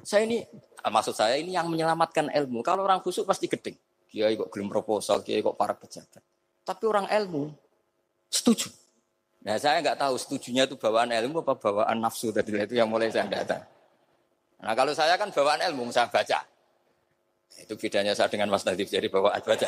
[0.06, 0.38] Saya ini,
[0.86, 2.62] ah, maksud saya ini yang menyelamatkan ilmu.
[2.62, 3.74] Kalau orang busuk pasti gedeng.
[4.06, 6.22] Kiai kok gelem proposal, kiai kok para pejabat.
[6.62, 7.50] Tapi orang ilmu
[8.30, 8.70] setuju.
[9.42, 13.10] Nah saya nggak tahu setujunya itu bawaan ilmu apa bawaan nafsu tadi itu yang mulai
[13.10, 13.66] saya datang.
[14.62, 16.38] Nah kalau saya kan bawaan ilmu, saya baca.
[17.58, 19.66] Itu bedanya saya dengan Mas Nadif jadi bawaan baca.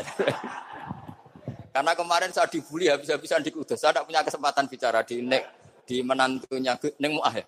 [1.79, 3.79] Karena kemarin saya dibully habis-habisan di Kudus.
[3.79, 5.45] Saya tidak punya kesempatan bicara di nek
[5.87, 7.47] di menantunya Neng Muah ya.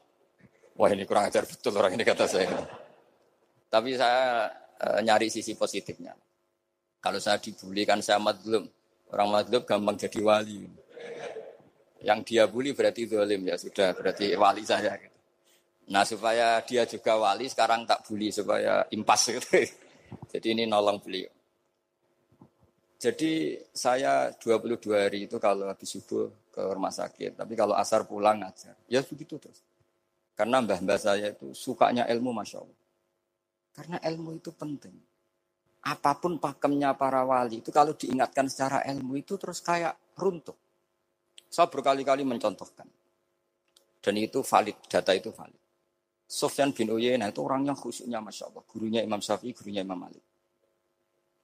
[0.79, 2.47] Wah ini kurang ajar betul orang ini kata saya.
[3.67, 4.47] Tapi saya
[4.79, 6.15] e, nyari sisi positifnya.
[7.03, 8.71] Kalau saya dibully kan saya madlum.
[9.11, 10.63] Orang madlum gampang jadi wali.
[12.07, 14.95] Yang dia bully berarti zalim ya sudah berarti wali saya.
[14.95, 15.19] Gitu.
[15.91, 19.59] Nah supaya dia juga wali sekarang tak bully supaya impas gitu.
[20.31, 21.40] Jadi ini nolong beliau.
[23.01, 27.33] Jadi saya 22 hari itu kalau habis subuh ke rumah sakit.
[27.33, 28.77] Tapi kalau asar pulang ngajar.
[28.93, 29.65] Ya begitu terus.
[30.37, 32.81] Karena mbah-mbah saya itu sukanya ilmu Masya Allah.
[33.73, 34.93] Karena ilmu itu penting.
[35.81, 40.57] Apa pun pakemnya para wali itu kalau diingatkan secara ilmu itu terus kayak runtuh.
[41.49, 42.85] Saya berkali-kali mencontohkan.
[44.01, 45.57] Dan itu valid, data itu valid.
[46.29, 48.63] Sofyan bin Uyainah itu orang yang khusyuknya Masya Allah.
[48.69, 50.30] Gurunya Imam Syafi'i, gurunya Imam Malik.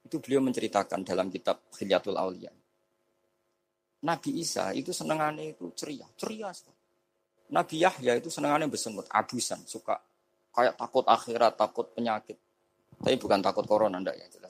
[0.07, 2.49] Itu beliau menceritakan dalam kitab Khilyatul Aulia.
[4.07, 6.79] Nabi Isa itu senangannya itu ceria, ceria sekali.
[7.51, 9.99] Nabi Yahya itu senangannya bersengut, abusan, suka
[10.55, 12.39] kayak takut akhirat, takut penyakit.
[12.97, 14.47] Tapi bukan takut corona, enggak ya jelas.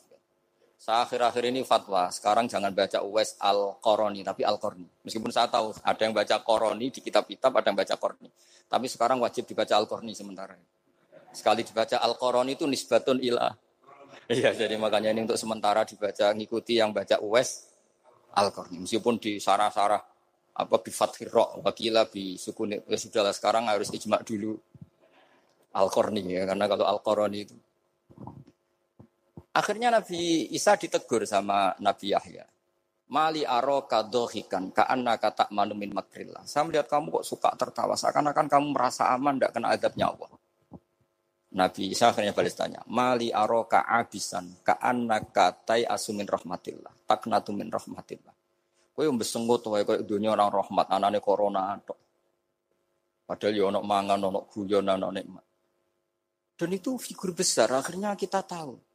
[0.77, 4.87] Saya akhir-akhir ini fatwa, sekarang jangan baca Uwais Al-Koroni, tapi Al-Korni.
[5.03, 8.29] Meskipun saya tahu ada yang baca Koroni di kitab-kitab, ada yang baca Korni.
[8.69, 10.55] Tapi sekarang wajib dibaca Al-Korni sementara.
[11.33, 13.51] Sekali dibaca Al-Koroni itu nisbatun ilah.
[14.27, 17.71] Iya, jadi makanya ini untuk sementara dibaca, ngikuti yang baca Uwais
[18.35, 18.83] Al-Korni.
[18.83, 20.03] Meskipun di sarah-sarah,
[20.57, 24.59] apa di Fathir Roh, wakila di sukun, ya sudahlah sekarang harus ijma dulu
[25.71, 27.55] Al-Korni ya, karena kalau Al-Koroni itu
[29.57, 32.45] Akhirnya Nabi Isa ditegur sama Nabi Yahya.
[33.09, 36.45] Mali aro kadohikan ka'anna kata manumin makrillah.
[36.45, 37.97] Saya melihat kamu kok suka tertawa.
[37.97, 40.29] Seakan-akan kamu merasa aman tidak kena adabnya Allah.
[41.57, 42.85] Nabi Isa akhirnya balas tanya.
[42.93, 47.09] Mali aro ka'abisan ka'anna katai asumin rahmatillah.
[47.09, 48.35] Taknatu min rahmatillah.
[48.93, 51.97] Kowe mbesengut wae koyo dunia orang rahmat anane corona tok.
[53.25, 55.45] Padahal ya ono mangan, ono guyon, ono nikmat.
[56.57, 57.73] Dan itu figur besar.
[57.73, 58.87] Akhirnya kita tahu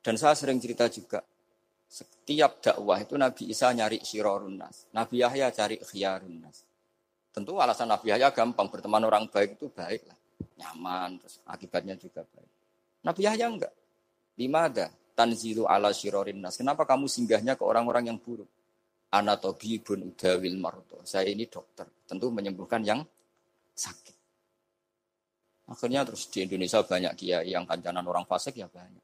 [0.00, 1.20] dan saya sering cerita juga,
[1.84, 4.88] setiap dakwah itu Nabi Isa nyari syirorun nas.
[4.96, 6.64] Nabi Yahya cari khiyarun nas.
[7.30, 10.16] Tentu alasan Nabi Yahya gampang, berteman orang baik itu baik lah.
[10.60, 12.50] Nyaman, terus akibatnya juga baik.
[13.04, 13.72] Nabi Yahya enggak.
[14.36, 16.56] Lima ada, tanzilu ala syirorin nas.
[16.56, 18.48] Kenapa kamu singgahnya ke orang-orang yang buruk?
[19.10, 21.02] Anatobi bun udawil marto.
[21.02, 23.02] Saya ini dokter, tentu menyembuhkan yang
[23.74, 24.16] sakit.
[25.70, 29.02] Akhirnya terus di Indonesia banyak kiai yang kancanan orang fasik ya banyak.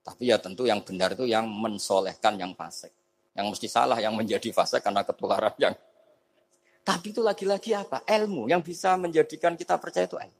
[0.00, 2.92] Tapi ya tentu yang benar itu yang mensolehkan yang fasik.
[3.36, 5.76] Yang mesti salah yang menjadi fasik karena ketularan yang.
[6.80, 8.00] Tapi itu lagi-lagi apa?
[8.08, 10.39] Ilmu yang bisa menjadikan kita percaya itu ilmu.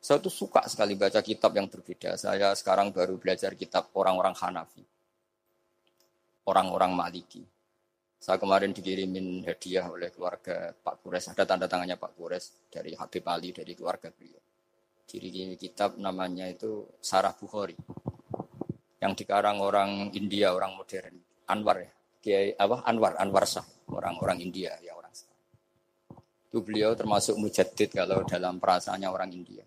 [0.00, 2.16] Saya tuh suka sekali baca kitab yang berbeda.
[2.16, 4.80] Saya sekarang baru belajar kitab orang-orang Hanafi.
[6.48, 7.44] Orang-orang Maliki.
[8.20, 13.24] Saya kemarin dikirimin hadiah oleh keluarga Pak Kures, ada tanda tangannya Pak Kures dari Habib
[13.28, 14.40] Ali dari keluarga beliau.
[15.08, 17.76] Ciri kitab namanya itu Sarah Bukhari.
[19.00, 21.16] Yang dikarang orang India, orang modern.
[21.48, 21.92] Anwar ya.
[22.20, 22.84] Kiai apa?
[22.84, 25.32] Anwar, Anwar Sah, orang-orang India ya orang Sah.
[26.52, 29.64] Itu beliau termasuk mujaddid kalau dalam perasaannya orang India.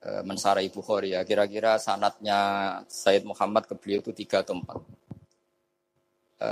[0.00, 1.22] E, mensarai Bukhari ya.
[1.28, 2.38] Kira-kira sanatnya
[2.88, 4.80] Said Muhammad ke beliau itu tiga atau empat.
[6.40, 6.50] E,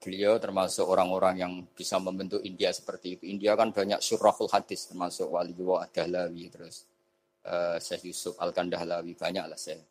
[0.00, 3.24] beliau termasuk orang-orang yang bisa membentuk India seperti itu.
[3.28, 6.88] India kan banyak surahul hadis termasuk Wali Wa Adahlawi terus
[7.44, 9.84] uh, Syekh Yusuf Al-Kandahlawi banyak lah saya.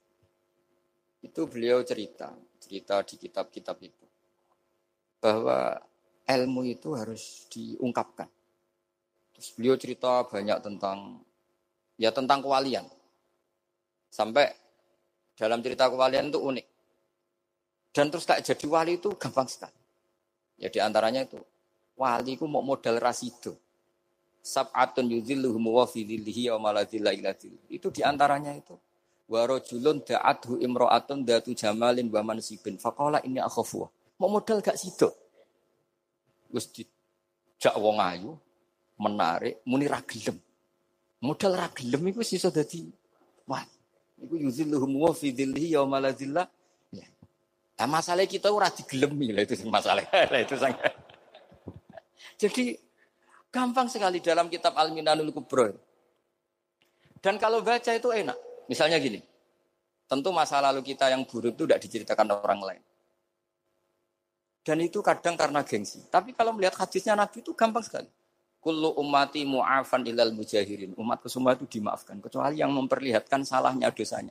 [1.21, 4.05] Itu beliau cerita, cerita di kitab-kitab itu
[5.21, 5.77] bahwa
[6.25, 8.27] ilmu itu harus diungkapkan.
[9.35, 11.21] Terus beliau cerita banyak tentang
[11.99, 12.88] ya tentang kewalian.
[14.07, 14.47] Sampai
[15.35, 16.65] dalam cerita kewalian itu unik.
[17.91, 19.75] Dan terus kayak jadi wali itu gampang sekali.
[20.55, 21.38] Ya di antaranya itu
[21.99, 23.59] wali ku mau modal rasido.
[24.39, 27.12] Sab'atun yudhilluhum wa wa maladhilla
[27.67, 28.73] Itu di antaranya itu.
[29.29, 30.57] Wa rajulun da'athu
[31.27, 32.79] datu jamalin wa mansibin.
[32.79, 33.85] Faqala ini akhafu.
[34.17, 35.12] Mau modal gak sido.
[36.49, 38.33] Wis dijak wong ayu,
[38.97, 39.85] menarik, muni.
[41.19, 42.88] Modal ra gelem iku iso dadi
[43.47, 43.75] wali.
[44.19, 46.47] Iku yudhilluhum wa fi dhillihi wa maladhilla
[47.79, 50.03] Nah, masalah kita ora digelemi lah itu masalah.
[50.36, 50.75] Lah itu sang.
[52.36, 52.75] Jadi
[53.47, 55.71] gampang sekali dalam kitab Al-Minanul Kubro.
[57.23, 58.36] Dan kalau baca itu enak.
[58.67, 59.23] Misalnya gini.
[60.12, 62.84] Tentu masa lalu kita yang buruk itu tidak diceritakan orang lain.
[64.60, 66.03] Dan itu kadang karena gengsi.
[66.12, 68.12] Tapi kalau melihat hadisnya Nabi itu gampang sekali.
[68.69, 70.93] Kullu ummati mu'afan ilal mujahirin.
[70.93, 72.21] Umatku semua itu dimaafkan.
[72.21, 74.29] Kecuali yang memperlihatkan salahnya dosanya.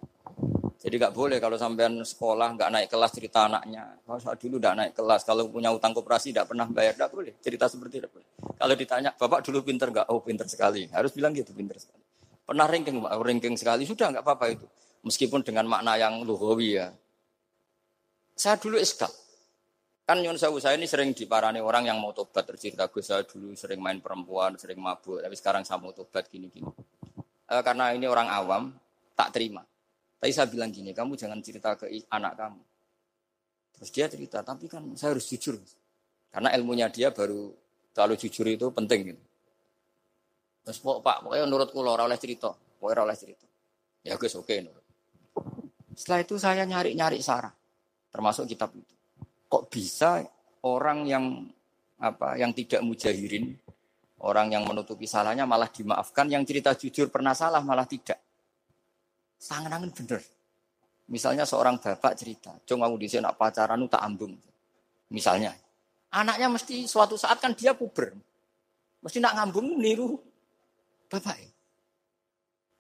[0.78, 3.98] Jadi nggak boleh kalau sampean sekolah nggak naik kelas cerita anaknya.
[4.06, 7.34] Kalau saat dulu nggak naik kelas, kalau punya utang koperasi tidak pernah bayar, nggak boleh.
[7.42, 8.06] Cerita seperti itu.
[8.38, 10.06] Kalau ditanya, bapak dulu pinter nggak?
[10.06, 10.86] Oh pinter sekali.
[10.94, 11.98] Harus bilang gitu pinter sekali.
[12.46, 14.66] Pernah ranking, pak, ranking sekali sudah nggak apa-apa itu.
[15.02, 16.94] Meskipun dengan makna yang lugawi ya.
[18.38, 19.10] Saya dulu eskal.
[20.08, 23.52] Kan Yun Sawu saya ini sering diparani orang yang mau tobat tercerita gue saya dulu
[23.52, 26.64] sering main perempuan, sering mabuk, tapi sekarang saya mau tobat gini-gini.
[27.44, 28.72] E, karena ini orang awam,
[29.12, 29.60] tak terima.
[30.16, 32.62] Tapi saya bilang gini, kamu jangan cerita ke anak kamu.
[33.76, 35.60] Terus dia cerita, tapi kan saya harus jujur.
[36.32, 37.52] Karena ilmunya dia baru
[37.92, 39.12] terlalu jujur itu penting.
[39.12, 39.22] Gitu.
[40.64, 42.56] Terus pak, pokoknya menurut kulo oleh cerita.
[42.80, 43.44] Pokoknya oleh cerita.
[44.08, 44.48] Ya guys, oke.
[44.48, 44.64] Okay,
[45.92, 47.52] Setelah itu saya nyari-nyari sarah.
[48.08, 48.97] Termasuk kitab itu.
[49.48, 50.20] Kok bisa
[50.64, 51.24] orang yang
[51.98, 53.56] apa yang tidak mujahirin,
[54.22, 58.20] orang yang menutupi salahnya malah dimaafkan, yang cerita jujur pernah salah malah tidak.
[59.40, 60.22] Sangen-angen bener.
[61.08, 64.36] Misalnya seorang bapak cerita, cung aku di nak pacaran tak ambung.
[65.08, 65.56] Misalnya,
[66.12, 68.12] anaknya mesti suatu saat kan dia puber.
[69.00, 70.20] Mesti nak ngambung niru
[71.08, 71.38] bapak.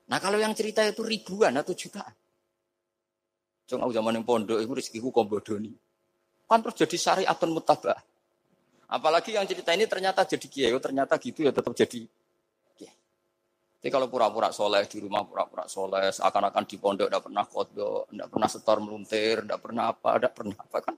[0.08, 2.12] Nah kalau yang cerita itu ribuan atau jutaan.
[3.68, 5.87] Cung aku zaman yang pondok itu rezekiku kombodoni.
[6.48, 8.00] Kan terus jadi syariatun mutabah.
[8.88, 12.08] Apalagi yang cerita ini ternyata jadi kiai, oh, ternyata gitu ya tetap jadi
[13.78, 18.28] jadi kalau pura-pura soleh di rumah pura-pura soleh, seakan-akan di pondok tidak pernah kodok, tidak
[18.34, 20.94] pernah setor meluntir, tidak pernah apa, tidak pernah apa kan?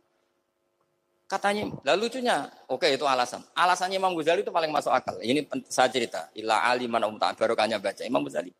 [1.31, 3.45] Katanya, lalu lucunya, oke okay, itu alasan.
[3.53, 5.21] Alasannya Imam Ghazali itu paling masuk akal.
[5.23, 6.27] Ini saya cerita.
[6.35, 8.51] Ila aliman umta barokahnya baca Imam Ghazali.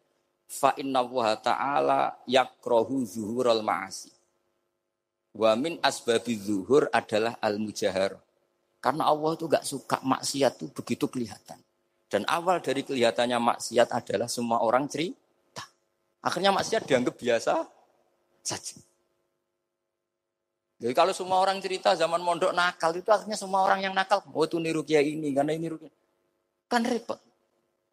[0.47, 1.03] Fa inna
[1.41, 4.20] ta'ala yakrohu zuhurul ma'asi.
[5.31, 8.19] Wa min asbabi zuhur adalah al-mujahar.
[8.81, 11.61] Karena Allah itu gak suka maksiat itu begitu kelihatan.
[12.11, 15.63] Dan awal dari kelihatannya maksiat adalah semua orang cerita.
[16.25, 17.63] Akhirnya maksiat dianggap biasa
[18.43, 18.83] saja.
[20.81, 24.45] Jadi kalau semua orang cerita zaman mondok nakal itu akhirnya semua orang yang nakal, oh
[24.49, 25.93] itu niru kiai ini karena ini niru kiai.
[26.73, 27.21] Kan repot.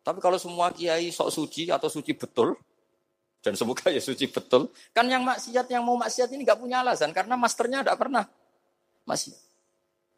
[0.08, 2.56] Tapi kalau semua kiai sok suci atau suci betul,
[3.42, 7.14] dan semoga ya suci betul, kan yang maksiat yang mau maksiat ini nggak punya alasan
[7.14, 8.24] karena masternya tidak pernah
[9.08, 9.40] maksiat.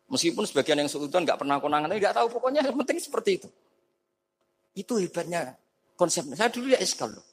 [0.10, 3.50] Meskipun sebagian yang seutuhan nggak pernah konangan, nggak tahu pokoknya yang penting seperti itu.
[4.74, 5.54] Itu hebatnya
[5.94, 6.34] konsepnya.
[6.34, 7.26] Saya dulu ya eskal loh.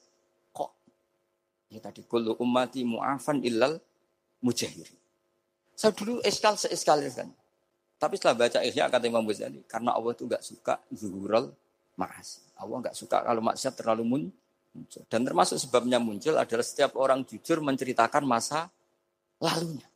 [0.52, 0.70] Kok?
[1.72, 3.80] Ya tadi kullu ummati mu'afan illal
[4.44, 4.92] mujahir.
[5.72, 7.32] Saya dulu eskal seeskal kan.
[7.96, 11.48] Tapi setelah baca Ihya kata Imam Ghazali, karena Allah itu gak suka zuhural
[11.96, 12.44] ma'as.
[12.60, 14.04] Allah gak suka kalau maksiat terlalu
[14.76, 15.02] muncul.
[15.08, 18.68] Dan termasuk sebabnya muncul adalah setiap orang jujur menceritakan masa
[19.40, 19.88] lalunya.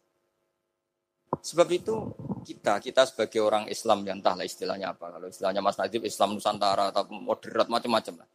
[1.40, 1.94] Sebab itu
[2.42, 5.12] kita, kita sebagai orang Islam yang entahlah istilahnya apa.
[5.12, 8.28] Kalau istilahnya Mas Najib Islam Nusantara atau moderat macam-macam lah.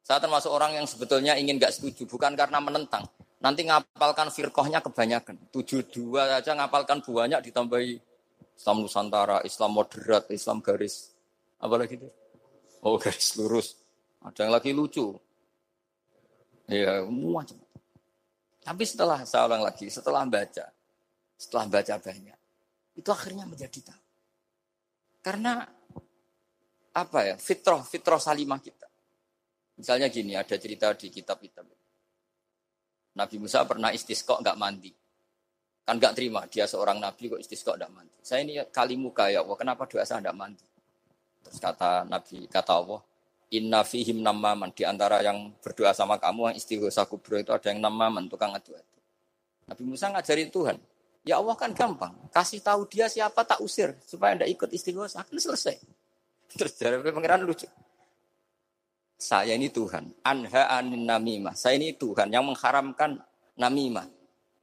[0.00, 3.04] Saya termasuk orang yang sebetulnya ingin gak setuju, bukan karena menentang.
[3.40, 5.52] Nanti ngapalkan firkohnya kebanyakan.
[5.52, 7.90] Tujuh dua saja ngapalkan banyak ditambahi
[8.56, 11.12] Islam Nusantara, Islam moderat, Islam garis
[11.60, 12.08] apa lagi itu?
[12.80, 13.76] Oh garis lurus.
[14.20, 15.16] Ada yang lagi lucu.
[16.70, 17.58] Ya, macam.
[18.62, 20.70] Tapi setelah saya ulang lagi, setelah baca,
[21.34, 22.38] setelah baca banyak,
[22.94, 24.04] itu akhirnya menjadi tahu.
[25.20, 25.66] Karena
[26.94, 27.34] apa ya?
[27.34, 28.86] Fitrah, fitrah salimah kita.
[29.82, 31.66] Misalnya gini, ada cerita di kitab-kitab.
[33.18, 34.92] Nabi Musa pernah istisqa nggak mandi.
[35.82, 38.14] Kan nggak terima, dia seorang nabi kok istisqa nggak mandi.
[38.22, 40.66] Saya ini kali muka ya Allah, kenapa doa saya nggak mandi?
[41.40, 43.00] Terus kata Nabi, kata Allah,
[43.50, 44.70] Inna fihim namaman.
[44.70, 48.78] Di antara yang berdoa sama kamu, yang istighosa kubro itu ada yang namaman, tukang adu
[48.78, 48.98] adu.
[49.66, 50.78] Nabi Musa ngajarin Tuhan.
[51.26, 52.14] Ya Allah kan gampang.
[52.30, 53.98] Kasih tahu dia siapa tak usir.
[54.06, 55.26] Supaya tidak ikut istighosa.
[55.26, 55.76] Akan selesai.
[56.58, 57.66] Terus dari pengiran lucu.
[59.20, 60.14] Saya ini Tuhan.
[60.22, 61.52] Anha anin namimah.
[61.58, 63.18] Saya ini Tuhan yang mengharamkan
[63.58, 64.06] namimah.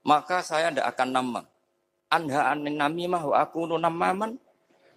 [0.08, 1.42] Maka saya tidak akan nama.
[2.08, 4.40] Anha anin namimah wa aku namaman.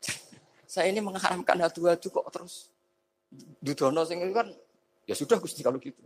[0.70, 2.70] Saya ini mengharamkan adu-adu kok terus
[3.30, 4.50] Dudono sing kan
[5.06, 6.02] ya sudah Gusti kalau gitu.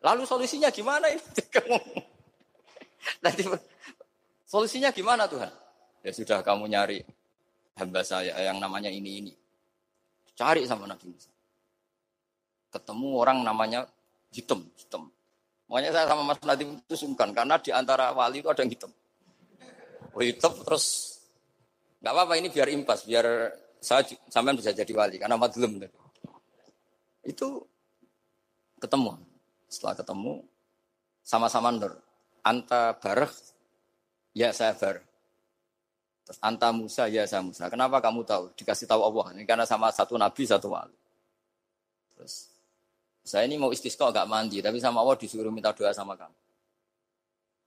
[0.00, 1.20] Lalu solusinya gimana ini?
[3.24, 3.44] Nanti
[4.44, 5.52] solusinya gimana Tuhan?
[6.04, 7.04] Ya sudah kamu nyari
[7.76, 9.32] hamba saya yang namanya ini ini.
[10.36, 11.28] Cari sama Nabi Musa.
[12.72, 13.84] Ketemu orang namanya
[14.32, 15.08] hitam, hitam.
[15.68, 18.90] Makanya saya sama Mas Nadim itu sungkan karena di antara wali itu ada yang hitam.
[20.16, 21.16] Oh, hitam terus
[22.00, 24.02] nggak apa-apa ini biar impas, biar saya
[24.32, 25.84] sampai bisa jadi wali karena madlum.
[27.24, 27.64] Itu
[28.80, 29.16] ketemu.
[29.70, 30.42] Setelah ketemu,
[31.22, 31.94] sama-sama nur.
[32.40, 33.32] Anta bareh,
[34.32, 35.04] ya saya bareh.
[36.24, 37.68] Terus anta Musa, ya saya Musa.
[37.68, 38.54] Kenapa kamu tahu?
[38.56, 39.36] Dikasih tahu Allah.
[39.36, 40.96] Ini karena sama satu nabi, satu wali.
[42.16, 42.48] Terus
[43.20, 46.38] saya ini mau istisqa gak mandi, tapi sama Allah disuruh minta doa sama kamu.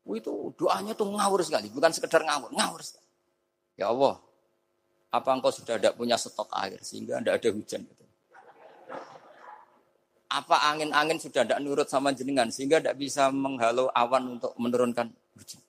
[0.03, 3.07] Oh, itu doanya tuh ngawur sekali, bukan sekedar ngawur, ngawur sekali.
[3.79, 4.19] Ya Allah,
[5.13, 7.81] apa engkau sudah tidak punya stok air sehingga tidak ada hujan?
[7.87, 8.02] Gitu
[10.33, 15.61] apa angin-angin sudah tidak nurut sama jenengan sehingga tidak bisa menghalau awan untuk menurunkan hujan.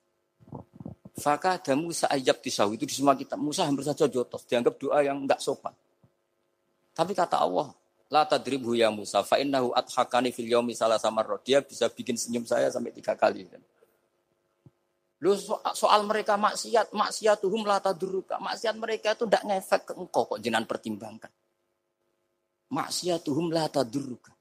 [1.15, 3.37] Faka ada Musa ayab tisau itu di semua kitab.
[3.37, 5.71] Musa hampir saja jotos dianggap doa yang enggak sopan.
[6.91, 7.71] Tapi kata Allah,
[8.11, 11.39] la tadribu ya Musa fa innahu adhakani fil yaumi samarra.
[11.39, 13.47] Dia bisa bikin senyum saya sampai tiga kali.
[15.23, 15.31] Lu
[15.71, 18.35] soal mereka maksiat, maksiatuhum la tadruka.
[18.35, 21.31] Maksiat mereka itu tidak ngefek ke engkau kok jenengan pertimbangkan.
[22.75, 24.34] Maksiatuhum la tadruka.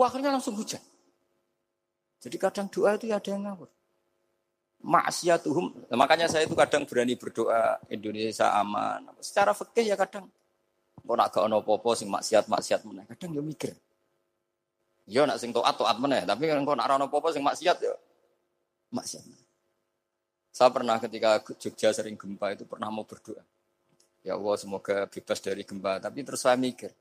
[0.00, 0.80] Akhirnya langsung hujan.
[2.22, 3.68] Jadi kadang doa itu ya ada yang ngawur.
[4.82, 5.90] Maksiatuhum.
[5.90, 9.12] Nah, makanya saya itu kadang berani berdoa Indonesia aman.
[9.20, 10.30] Secara fikih ya kadang.
[11.02, 13.02] Kok nak gak ono popo sing maksiat maksiat mana?
[13.10, 13.74] Kadang ya mikir.
[15.10, 16.22] Ya nak sing toat toat mana?
[16.22, 17.94] Tapi kan kok nak ono popo sing maksiat ya
[18.94, 19.22] maksiat.
[20.52, 23.42] Saya pernah ketika Jogja sering gempa itu pernah mau berdoa.
[24.22, 25.98] Ya Allah semoga bebas dari gempa.
[25.98, 26.94] Tapi terus saya mikir,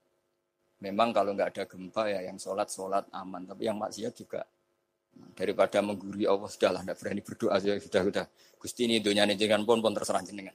[0.81, 4.41] Memang kalau nggak ada gempa ya yang sholat sholat aman, tapi yang maksiat juga
[5.37, 8.25] daripada mengguri Allah sudahlah tidak berani berdoa saja sudah sudah
[8.57, 10.53] Gusti ini dunia ini jangan pun pun terserah jenengan.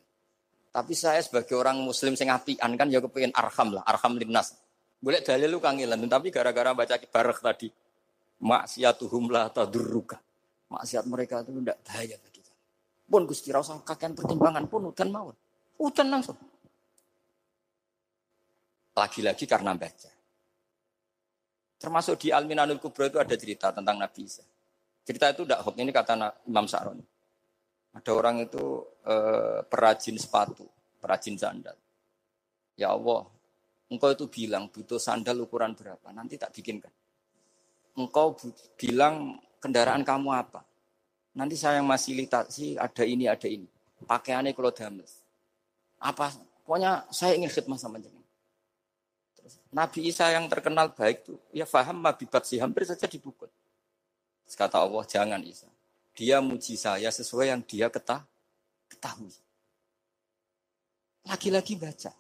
[0.75, 4.55] Tapi saya sebagai orang Muslim sing apian kan ya kepengen arham lah, arham linnas.
[4.99, 7.69] Boleh dalil lu kangilan, tapi gara-gara baca kibarek tadi
[8.43, 10.19] maksiatuhum la tadurruka.
[10.67, 12.53] Maksiat mereka itu tidak bahaya bagi kita.
[13.07, 15.31] Pun Gusti rasa kakean pertimbangan pun udan mau.
[15.79, 16.37] Udan langsung.
[18.97, 20.16] Lagi-lagi karena baca.
[21.77, 24.45] Termasuk di Al-Minanul Kubro itu ada cerita tentang Nabi Isa.
[25.07, 26.13] Cerita itu tidak hoax, ini kata
[26.49, 26.99] Imam Sa'ron.
[27.95, 30.67] Ada orang itu eh, perajin sepatu,
[30.99, 31.77] perajin sandal.
[32.77, 33.25] Ya Allah,
[33.89, 36.93] engkau itu bilang butuh sandal ukuran berapa, nanti tak bikinkan.
[37.97, 38.37] Engkau
[38.77, 40.61] bilang kendaraan kamu apa,
[41.33, 43.69] nanti saya yang fasilitasi ada ini, ada ini.
[44.05, 45.25] Pakaiannya kalau dames.
[45.97, 46.29] Apa,
[46.69, 47.97] pokoknya saya ingin khidmah sama.
[49.75, 53.51] Nabi Isa yang terkenal baik itu ya faham mabibat sih hampir saja dipukul.
[54.47, 55.67] Kata Allah jangan Isa.
[56.17, 58.25] Dia muji saya sesuai yang dia ketah,
[58.89, 59.35] ketahui.
[61.27, 62.13] Lagi-lagi baca.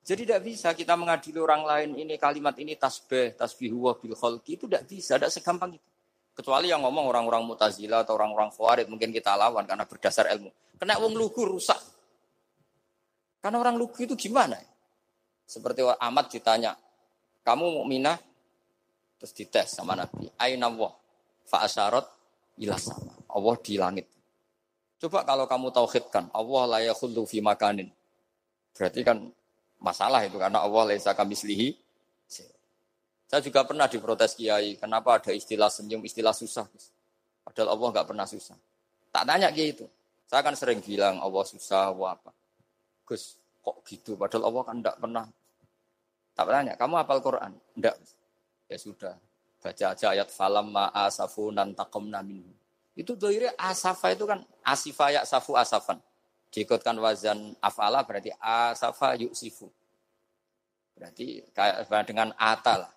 [0.00, 4.58] Jadi tidak bisa kita mengadili orang lain ini kalimat ini tasbih, tasbih wa bil khalqi
[4.58, 5.88] itu tidak bisa, tidak segampang itu.
[6.34, 10.50] Kecuali yang ngomong orang-orang mutazila atau orang-orang khawarij mungkin kita lawan karena berdasar ilmu.
[10.80, 11.76] Kena wong lugu rusak.
[13.40, 14.56] Karena orang lugu itu gimana?
[15.50, 16.78] Seperti amat ditanya,
[17.42, 18.14] kamu mukminah?
[19.18, 20.30] Terus dites sama Nabi.
[20.38, 20.94] Aina Allah.
[21.50, 22.06] Fa'asyarat
[22.62, 23.10] ila sama.
[23.26, 24.06] Allah di langit.
[25.02, 27.90] Coba kalau kamu tauhidkan, Allah layak khullu fi makanin.
[28.78, 29.26] Berarti kan
[29.82, 31.74] masalah itu karena Allah laisa kami selihi.
[33.30, 36.66] Saya juga pernah diprotes kiai, kenapa ada istilah senyum, istilah susah.
[37.42, 38.58] Padahal Allah nggak pernah susah.
[39.10, 39.86] Tak tanya gitu.
[40.26, 42.30] Saya kan sering bilang Allah susah, Allah apa.
[43.06, 44.14] Gus, kok gitu?
[44.14, 45.24] Padahal Allah kan tidak pernah.
[46.40, 47.52] Tak tanya, kamu hafal Quran?
[47.76, 47.96] Tidak.
[48.72, 49.12] Ya sudah,
[49.60, 52.40] baca aja ayat falam ma'asafu nantakom namin.
[52.96, 56.00] Itu doire asafa itu kan asifa ya safu asafan.
[56.48, 59.68] Diikutkan wazan afala berarti asafa yuksifu.
[60.96, 62.92] Berarti kayak dengan ata lah.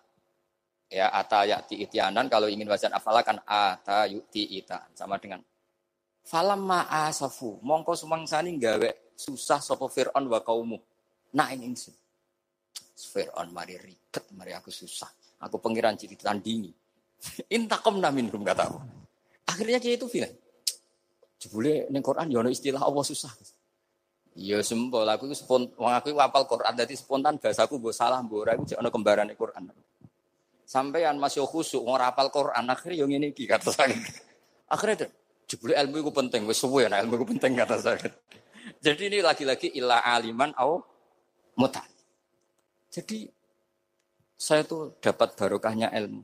[0.88, 5.44] Ya, ata yakti itianan kalau ingin wazan afala kan ata yukti ita sama dengan
[6.24, 10.80] Falam ma'asafu, mongko sumangsani gawe susah sapa Fir'aun wa kaumu.
[11.36, 11.76] Nah ini.
[12.94, 15.10] Fir'aun mari ribet, mari aku susah.
[15.44, 16.72] Aku pengiran jadi tandingi.
[17.58, 18.80] Intakom namin rum kata aku.
[19.50, 20.32] Akhirnya dia itu bilang,
[21.42, 23.34] jebule ning Quran yo istilah Allah susah.
[24.34, 28.40] Iya sempol aku itu spon, wong aku apal Quran dadi spontan bahasaku mbok salah mbok
[28.42, 29.70] ora iku jek ana kembarane Quran.
[30.66, 33.94] Sampeyan masih khusuk ora apal Quran akhirnya yo ngene iki kata saya.
[34.74, 35.06] Akhirnya
[35.54, 38.10] Jebule ilmu itu penting, wis suwe nah ilmu itu penting kata saya.
[38.82, 40.82] Jadi ini lagi-lagi ilah aliman au
[41.60, 41.86] mutan.
[42.94, 43.26] Jadi
[44.38, 46.22] saya tuh dapat barokahnya ilmu.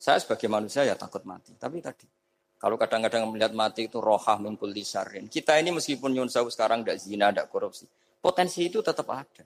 [0.00, 1.52] Saya sebagai manusia ya takut mati.
[1.52, 2.08] Tapi tadi
[2.56, 5.28] kalau kadang-kadang melihat mati itu rohah mengkul disarin.
[5.28, 7.84] Kita ini meskipun nyun sekarang tidak zina, tidak korupsi.
[8.22, 9.44] Potensi itu tetap ada.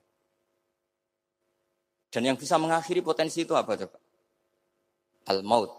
[2.07, 3.99] Dan yang bisa mengakhiri potensi itu apa coba?
[5.33, 5.73] Al-maut.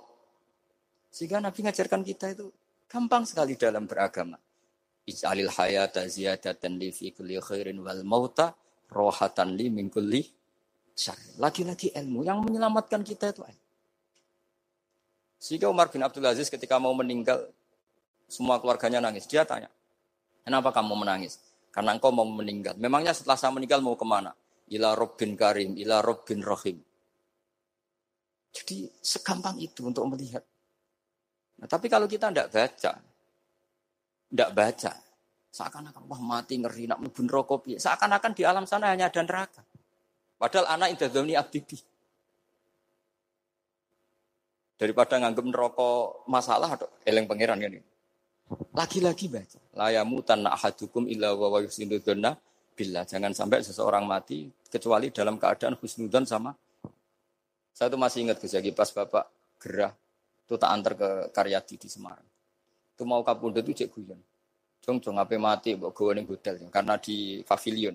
[1.08, 2.52] Sehingga Nabi ngajarkan kita itu
[2.88, 4.40] Gampang sekali dalam beragama.
[5.04, 8.56] Ij'alil hayata ziyadatan li fi kulli khairin wal mauta
[8.88, 10.24] rohatan li min kulli
[11.38, 13.46] Lagi-lagi ilmu yang menyelamatkan kita itu
[15.38, 17.54] Sehingga Umar bin Abdul Aziz ketika mau meninggal,
[18.26, 19.30] semua keluarganya nangis.
[19.30, 19.70] Dia tanya,
[20.42, 21.38] kenapa kamu menangis?
[21.70, 22.74] Karena engkau mau meninggal.
[22.82, 24.34] Memangnya setelah saya meninggal mau ke mana?
[24.74, 26.82] Ila Robbin Karim, ila Robbin Rahim.
[28.50, 30.42] Jadi segampang itu untuk melihat
[31.58, 32.92] Nah, tapi kalau kita tidak baca,
[34.30, 34.92] tidak baca,
[35.50, 39.66] seakan-akan wah mati ngeri nak mlebu rokok Seakan-akan di alam sana hanya ada neraka.
[40.38, 41.60] Padahal anak indah doni abdi
[44.78, 45.90] Daripada nganggep neraka
[46.30, 47.82] masalah atau eleng pangeran ini.
[48.78, 49.58] Lagi-lagi baca.
[49.74, 51.60] Layamu tanah ahadukum illa wa wa
[52.78, 56.54] bila jangan sampai seseorang mati kecuali dalam keadaan husnudon sama
[57.78, 59.26] saya tuh masih ingat Gus pas Bapak
[59.62, 59.94] gerah
[60.46, 62.26] itu tak antar ke Karyadi di Semarang.
[62.98, 64.18] Itu mau kapundut itu cek guyon.
[64.82, 67.94] Jong jong apa mati buat gue nih hotel karena di pavilion.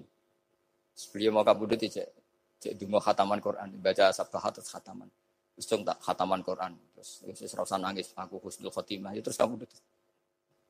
[1.10, 2.21] Beliau mau kapundut cek
[2.62, 5.10] cek dungo khataman Quran baca sabah terus khataman.
[5.58, 9.68] Terus tak khataman Quran terus terus rasa nangis aku husnul khotimah itu terus kapundut.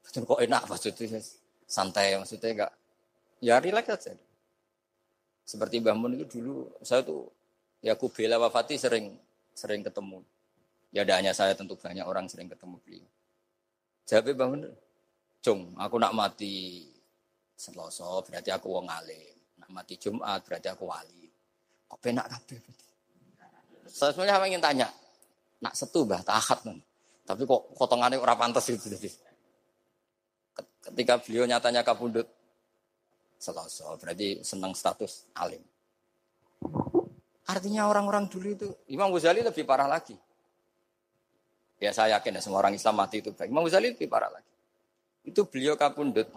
[0.09, 1.21] Terus kok enak maksudnya
[1.69, 2.73] santai maksudnya enggak
[3.45, 4.17] ya rileks aja.
[5.45, 7.29] Seperti Mbah Mun itu dulu saya tuh
[7.85, 9.13] ya aku bela wafati sering
[9.53, 10.25] sering ketemu.
[10.93, 13.09] Ya ada hanya saya tentu banyak orang sering ketemu beliau.
[14.09, 14.73] Jawabnya bang bener.
[15.43, 16.87] Cung, aku nak mati
[17.59, 19.35] Selasa berarti aku wong alim.
[19.59, 21.22] Nak mati Jumat berarti aku wali.
[21.93, 22.57] Kok penak kabeh?
[23.93, 24.89] Saya sebenarnya ingin tanya.
[25.61, 26.81] Nak setu bah tahat nih.
[27.29, 28.89] Tapi kok potongannya orang pantas itu.
[30.83, 32.27] Ketika beliau nyatanya kabundut
[33.43, 35.61] Selasa berarti senang status alim.
[37.51, 40.15] Artinya orang-orang dulu itu Imam Ghazali lebih parah lagi.
[41.83, 43.51] Ya saya yakin ya semua orang Islam mati itu baik.
[43.51, 44.55] Imam Ghazali lebih parah lagi.
[45.27, 46.31] Itu beliau kapundut.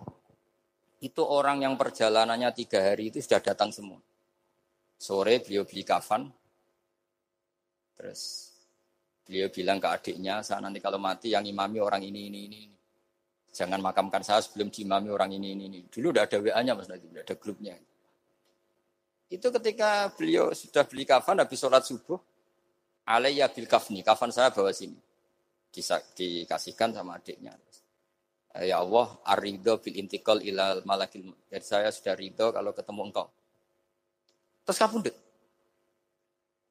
[0.97, 4.01] Itu orang yang perjalanannya tiga hari itu sudah datang semua.
[4.96, 6.28] Sore beliau beli kafan.
[7.96, 8.52] Terus
[9.24, 12.62] beliau bilang ke adiknya, saya nanti kalau mati yang imami orang ini, ini, ini.
[13.56, 15.80] Jangan makamkan saya sebelum diimami orang ini, ini, ini.
[15.88, 17.76] Dulu udah ada WA-nya Nabi, udah ada grupnya.
[19.32, 22.20] Itu ketika beliau sudah beli kafan habis sholat subuh,
[23.08, 25.06] alaiya bil kafni, kafan saya bawa sini
[26.16, 27.52] dikasihkan sama adiknya.
[28.56, 31.36] Ya Allah, arido bil intikal ilal malakil.
[31.52, 33.28] Jadi saya sudah ridho kalau ketemu engkau.
[34.66, 35.16] Terus dek.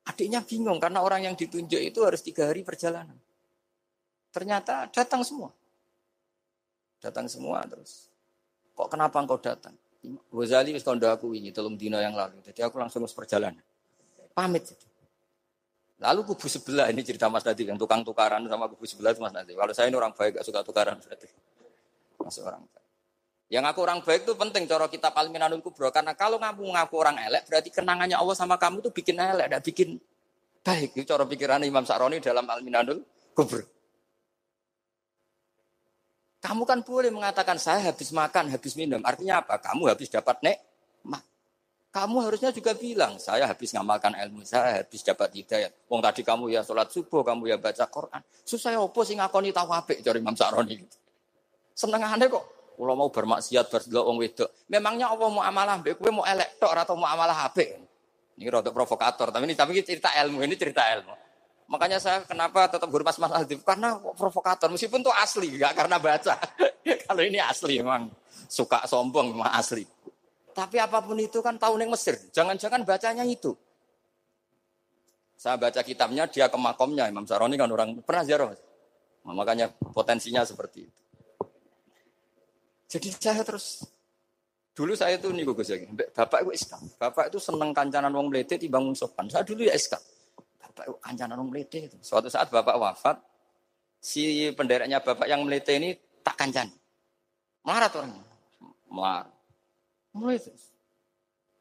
[0.04, 3.16] Adiknya bingung karena orang yang ditunjuk itu harus tiga hari perjalanan.
[4.34, 5.48] Ternyata datang semua.
[7.00, 8.12] Datang semua terus.
[8.74, 9.72] Kok kenapa engkau datang?
[10.28, 12.42] Ghazali wis kondo aku ini telung dino yang lalu.
[12.44, 13.62] Jadi aku langsung harus perjalanan.
[14.36, 14.68] Pamit.
[14.68, 14.84] Jadi.
[16.04, 19.32] Lalu kubu sebelah ini cerita Mas Nadi yang tukang tukaran sama kubu sebelah itu Mas
[19.32, 19.56] Nadi.
[19.56, 21.30] Kalau saya ini orang baik gak suka tukaran berarti
[22.20, 22.83] masuk orang baik.
[23.54, 27.22] Yang aku orang baik itu penting cara kita Palminanul Kubro karena kalau ngaku ngaku orang
[27.22, 29.88] elek berarti kenangannya Allah sama kamu itu bikin elek, tidak bikin
[30.66, 30.90] baik.
[30.98, 32.98] Itu cara pikiran Imam Sa'roni dalam Palminanul
[33.30, 33.62] Kubro.
[36.42, 38.98] Kamu kan boleh mengatakan saya habis makan, habis minum.
[39.06, 39.62] Artinya apa?
[39.62, 40.58] Kamu habis dapat nek
[41.94, 45.70] kamu harusnya juga bilang, saya habis ngamalkan ilmu, saya habis dapat hidayat.
[45.86, 48.18] Wong tadi kamu ya sholat subuh, kamu ya baca Quran.
[48.42, 50.82] Susah ya opo sih ngakoni tawabik dari Imam Sa'roni.
[51.70, 52.42] Seneng aneh kok
[52.74, 54.50] Kalau mau bermaksiat berdelok wong wedok.
[54.66, 57.78] Memangnya Allah mau amalah mbek kowe mau elek tok atau mau amalah HP?
[58.34, 61.14] Ini rada provokator, tapi ini tapi ini cerita ilmu, ini cerita ilmu.
[61.70, 66.34] Makanya saya kenapa tetap hormat Mas Aldi karena provokator meskipun itu asli, enggak karena baca.
[67.06, 68.10] Kalau ini asli memang
[68.50, 69.86] suka sombong memang asli.
[70.54, 72.14] Tapi apa pun itu kan tahun yang Mesir.
[72.30, 73.58] Jangan-jangan bacanya itu.
[75.34, 77.10] Saya baca kitabnya, dia ke makomnya.
[77.10, 78.54] Imam Saroni kan orang pernah ziarah.
[79.26, 81.03] Makanya potensinya seperti itu.
[82.88, 83.86] Jadi saya terus
[84.74, 85.78] dulu saya tuh nih Gus ya,
[86.12, 86.82] bapak itu Islam.
[86.98, 89.30] Bapak itu seneng kancanan wong timbang wong sopan.
[89.30, 90.02] Saya dulu ya Islam.
[90.58, 91.96] Bapak itu kancanan wong itu.
[92.02, 93.16] Suatu saat bapak wafat,
[94.02, 96.68] si pendereknya bapak yang melete ini tak kancan.
[97.64, 98.24] Tuh orangnya.
[98.92, 99.26] Marah.
[100.12, 100.38] Mulai.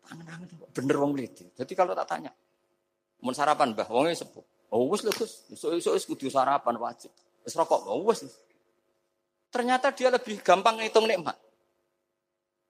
[0.04, 1.56] Tangan-tangan bener wong melete.
[1.56, 2.32] Jadi kalau tak tanya,
[3.24, 4.44] mau sarapan bah, wongnya sepuh.
[4.74, 7.14] Oh wes lah Gus, iso-iso kudu sarapan wajib.
[7.46, 8.26] Wes rokok, oh wes.
[9.54, 11.38] Ternyata dia lebih gampang ngitung nikmat.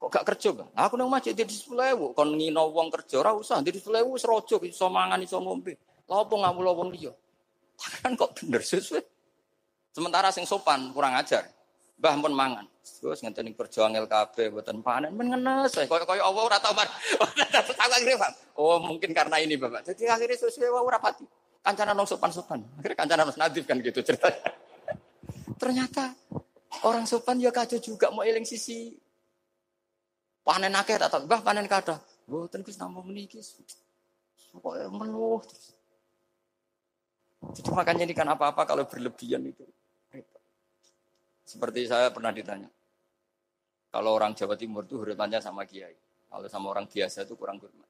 [0.04, 0.68] Kok gak kerja, Bang?
[0.76, 4.60] Aku nang masjid di Sulewu, kon ngino wong kerja ora usah, di Sulewu wis raja
[4.68, 5.80] iso mangan iso ngombe.
[6.12, 7.16] Lha opo ngamul wong liya?
[8.04, 9.00] Kan kok bener sesuai.
[9.96, 11.48] Sementara sing sopan kurang ajar.
[12.04, 12.68] Mbah pun mangan.
[12.84, 16.92] Terus ngenteni kerja angel kabeh mboten panen men ngenes koyo-koyo Allah ora tau mar.
[18.60, 19.88] Oh, mungkin karena ini Bapak.
[19.88, 21.24] Jadi akhirnya sesuai wae ora pati.
[21.64, 22.60] Kancanan nang sopan-sopan.
[22.76, 24.52] Akhirnya kancanan Mas Nadif kan gitu ceritanya.
[25.56, 26.12] Ternyata
[26.82, 28.97] Orang sopan ya kacau juga mau eling sisi
[30.41, 32.01] panen akeh tak tahu, bah panen kada.
[32.26, 33.38] Mboten Gus nampa meniki.
[34.49, 35.78] Pokoke meluh terus.
[37.53, 39.65] Jadi makanya ini kan apa-apa kalau berlebihan itu.
[41.43, 42.71] Seperti saya pernah ditanya.
[43.93, 45.93] Kalau orang Jawa Timur itu hormatnya sama kiai.
[46.32, 47.86] Kalau sama orang biasa itu kurang hormat.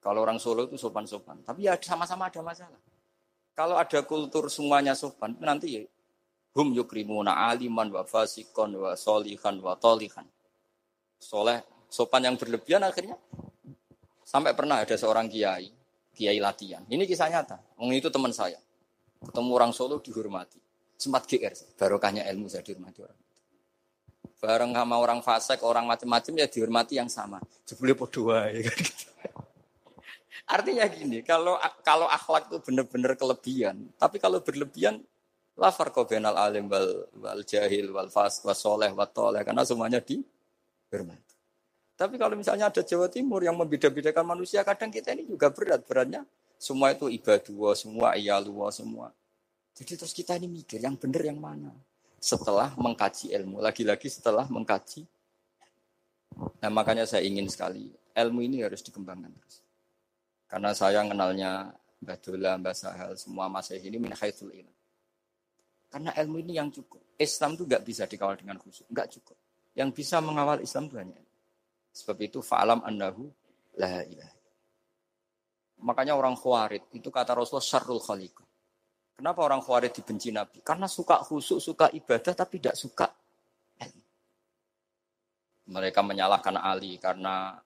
[0.00, 1.44] Kalau orang Solo itu sopan-sopan.
[1.44, 2.80] Tapi ya sama-sama ada masalah.
[3.52, 5.82] Kalau ada kultur semuanya sopan, nanti ya
[6.52, 10.24] hum yukrimuna aliman wa fasikon wa solihan wa tolihan.
[11.16, 13.16] Soleh, sopan yang berlebihan akhirnya
[14.26, 15.70] sampai pernah ada seorang kiai,
[16.16, 16.82] kiai latihan.
[16.88, 17.60] Ini kisah nyata.
[17.76, 18.58] Wong itu teman saya.
[19.22, 20.58] Ketemu orang Solo dihormati.
[20.98, 23.20] Sempat GR, barokahnya ilmu saya dihormati orang.
[24.42, 27.38] Bareng sama orang fasik, orang macam-macam ya dihormati yang sama.
[27.62, 28.66] Jebule podo ya.
[30.54, 31.54] Artinya gini, kalau
[31.86, 34.98] kalau akhlak itu benar-benar kelebihan, tapi kalau berlebihan
[35.60, 40.00] La farqa bainal alim wal, wal jahil wal fas was soleh wa toleh karena semuanya
[40.00, 40.24] di
[40.88, 41.32] dihormati.
[41.92, 46.24] Tapi kalau misalnya ada Jawa Timur yang membeda-bedakan manusia, kadang kita ini juga berat beratnya.
[46.56, 49.12] Semua itu ibadah, semua iyalua, semua.
[49.76, 51.72] Jadi terus kita ini mikir yang benar yang mana.
[52.22, 55.04] Setelah mengkaji ilmu, lagi-lagi setelah mengkaji.
[56.62, 59.60] Nah makanya saya ingin sekali ilmu ini harus dikembangkan terus.
[60.48, 61.72] Karena saya kenalnya
[62.04, 64.74] Mbah Dola, Mbah Sahal, semua masih ini min haitsul ilm.
[65.92, 67.04] Karena ilmu ini yang cukup.
[67.20, 69.36] Islam itu nggak bisa dikawal dengan khusyuk, nggak cukup.
[69.76, 71.20] Yang bisa mengawal Islam itu hanya
[71.92, 73.28] Sebab itu fa'alam annahu
[73.76, 74.36] la ilaha.
[75.84, 78.32] Makanya orang khawarid itu kata Rasulullah syarrul khaliq.
[79.12, 80.64] Kenapa orang khawarid dibenci Nabi?
[80.64, 83.12] Karena suka khusyuk, suka ibadah tapi tidak suka
[83.84, 84.02] ilmu.
[85.76, 87.60] Mereka menyalahkan Ali karena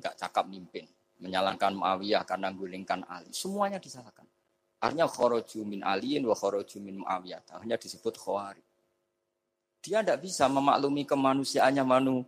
[0.00, 0.88] nggak cakap mimpin,
[1.20, 3.28] menyalahkan Muawiyah karena gulingkan Ali.
[3.36, 4.24] Semuanya disalahkan.
[4.80, 7.60] Artinya kharaju min aliin wa kharaju min muawiyah.
[7.60, 8.64] Hanya disebut khawari.
[9.84, 12.24] Dia tidak bisa memaklumi kemanusiaannya manu.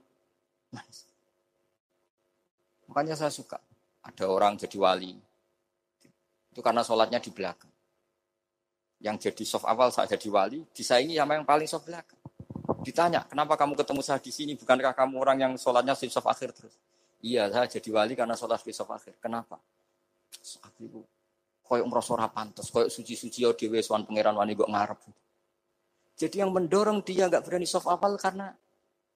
[2.92, 3.57] Makanya saya suka.
[4.05, 5.16] Ada orang jadi wali.
[6.53, 7.72] Itu karena sholatnya di belakang.
[9.00, 12.20] Yang jadi soft awal saat jadi wali, disaingi sama yang paling soft belakang.
[12.84, 14.53] Ditanya, kenapa kamu ketemu saya di sini?
[14.61, 16.76] Bukankah kamu orang yang sholatnya soft akhir terus?
[17.24, 19.16] Iya, saya jadi wali karena sholat soft akhir.
[19.22, 19.57] Kenapa?
[20.68, 21.07] Aku
[21.62, 24.98] koyok merasa ora pantes, koyok suci-suci ya dhewe sowan pangeran wani kok ngarep.
[26.18, 28.52] Jadi yang mendorong dia nggak berani soft apal karena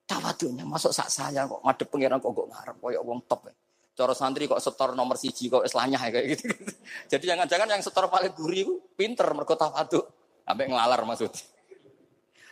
[0.09, 0.65] tawadunya.
[0.65, 3.55] Masuk sak saya kok ngadep pangeran kok kok ngarep koyok wong top ya.
[3.97, 6.53] Cara santri kok setor nomor siji kok islahnya kayak gitu.
[7.13, 10.05] Jadi jangan-jangan yang setor paling gurih pinter mergo tawadu.
[10.45, 11.33] Sampai ngelalar maksud.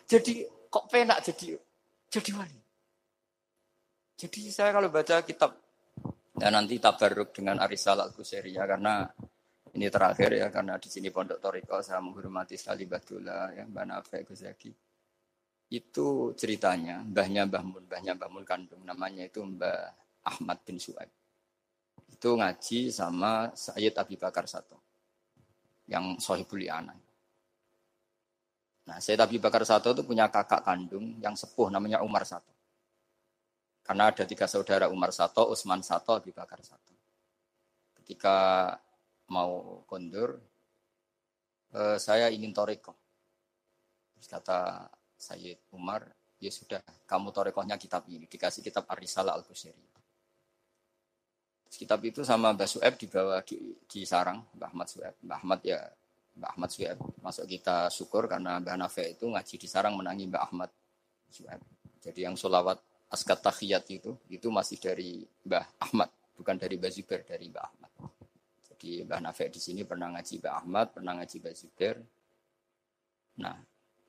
[0.05, 1.55] Jadi kok penak jadi
[2.11, 2.61] jadi wali.
[4.18, 5.55] Jadi saya kalau baca kitab
[6.34, 9.07] ya nanti tabarruk dengan Arisal Al-Qusairi ya karena
[9.75, 14.18] ini terakhir ya karena di sini Pondok Toriko saya menghormati sekali Badula ya Mbak Nafe
[14.22, 14.70] Guzaki.
[15.75, 19.91] Itu ceritanya mbahnya Mbah Mun, mbahnya Mbah Mun kandung namanya itu Mbah
[20.22, 21.11] Ahmad bin Suaib.
[22.07, 24.79] Itu ngaji sama Sayyid Abi Bakar Sato
[25.91, 26.95] yang sohibul anak.
[28.87, 32.55] Nah, Sayyid Abi Bakar Sato itu punya kakak kandung yang sepuh namanya Umar Sato.
[33.85, 36.95] Karena ada tiga saudara Umar Sato, Usman Sato, Abi Bakar Sato.
[38.01, 38.72] Ketika
[39.31, 40.41] mau kondur,
[41.72, 42.93] e, saya ingin toriko.
[44.16, 46.09] Terus kata Sayyid Umar,
[46.45, 48.29] Ya sudah, kamu torekohnya kitab ini.
[48.29, 49.89] Dikasih kitab Arisala Al-Busairi.
[51.72, 55.14] Kitab itu sama Mbah Sueb dibawa di, di sarang, Mbah Ahmad Sueb.
[55.25, 55.81] Mbah Ahmad ya,
[56.37, 57.01] Mbah Ahmad Sueb.
[57.25, 60.70] Masuk kita syukur karena Mbah Nafe itu ngaji di sarang menangi Mbah Ahmad
[61.33, 61.59] Sueb.
[62.05, 66.12] Jadi yang solawat askat tahiyat itu, itu masih dari Mbah Ahmad.
[66.37, 67.91] Bukan dari Mbah Zubair, dari Mbah Ahmad.
[68.85, 71.97] Jadi Mbah Nafe di sini pernah ngaji Mbah Ahmad, pernah ngaji Mbah Zubair.
[73.41, 73.57] Nah,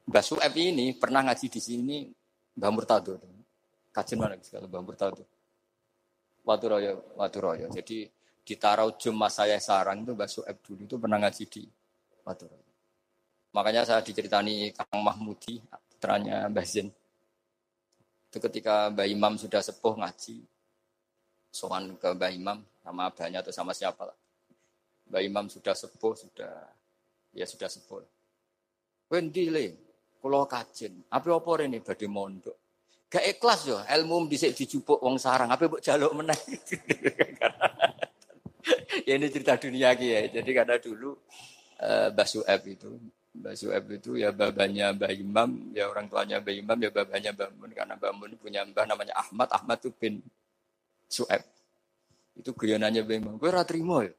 [0.03, 2.11] Mbah Sueb ini pernah ngaji di sini
[2.59, 3.15] Mbah Murtado.
[3.95, 5.23] Kajian mana sekali Mbah Murtado.
[6.43, 7.71] Watu Royo, Watu Royo.
[7.71, 8.03] Jadi
[8.43, 11.63] di Tarau Jumat saya sarang itu Mbah Sueb dulu itu pernah ngaji di
[12.27, 12.71] Watu Royo.
[13.55, 16.91] Makanya saya diceritani Kang Mahmudi, putranya Mbah Zain.
[18.27, 20.43] Itu ketika Mbah Imam sudah sepuh ngaji,
[21.47, 24.24] soan ke Mbah Imam sama abahnya atau sama siapa lah.
[25.09, 26.53] Mbah Imam sudah sepuh, sudah
[27.35, 28.01] ya sudah sepuh.
[29.11, 29.65] Wendi le,
[30.17, 31.05] Kulo kajen.
[31.13, 32.57] Apa apa ini badhe mondok.
[33.13, 35.53] Gak ikhlas yo, ilmu dhisik dijupuk wong sarang.
[35.53, 36.33] Apa mbok jaluk meneh.
[39.07, 40.19] ya ini cerita dunia ki ya.
[40.41, 41.13] Jadi karena dulu
[41.85, 42.89] uh, Mbah Sueb itu
[43.37, 47.49] Mbah Sueb itu ya babanya Mbah Imam, ya orang tuanya Mbah Imam, ya babanya Mbah
[47.53, 47.71] Mun.
[47.77, 50.25] Karena Mbah Mun punya mbah namanya Ahmad, Ahmad itu bin
[51.05, 51.45] Sueb.
[52.33, 53.33] Itu guyonannya Mbah Imam.
[53.37, 54.09] Gue ratrimo ya.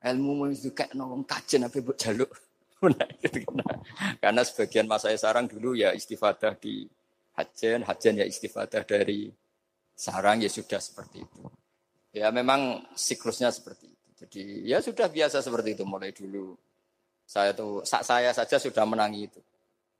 [0.00, 2.32] Ilmu itu kayak nongong kajen apa buat jaluk.
[4.22, 6.88] Karena sebagian masa saya sarang dulu ya istifadah di
[7.36, 9.28] hajen, hajen ya istifadah dari
[9.92, 11.40] sarang ya sudah seperti itu.
[12.16, 14.08] Ya memang siklusnya seperti itu.
[14.24, 16.56] Jadi ya sudah biasa seperti itu mulai dulu.
[17.28, 19.40] Saya tuh saya saja sudah menangi itu.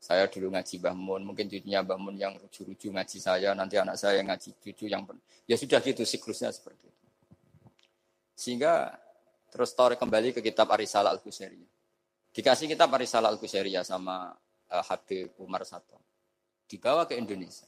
[0.01, 4.57] Saya dulu ngaji bangun, mungkin cucunya bangun yang ruju-ruju ngaji saya, nanti anak saya ngaji
[4.57, 5.05] cucu yang
[5.45, 7.01] ya sudah gitu siklusnya seperti itu.
[8.33, 8.97] Sehingga
[9.51, 11.81] terus tarik kembali ke kitab Arisala Al-Busairi.
[12.31, 14.31] Dikasih kita Risalah Al-Qusairiyah sama
[14.71, 15.99] uh, Habib Umar Sato.
[16.71, 17.67] Dibawa ke Indonesia.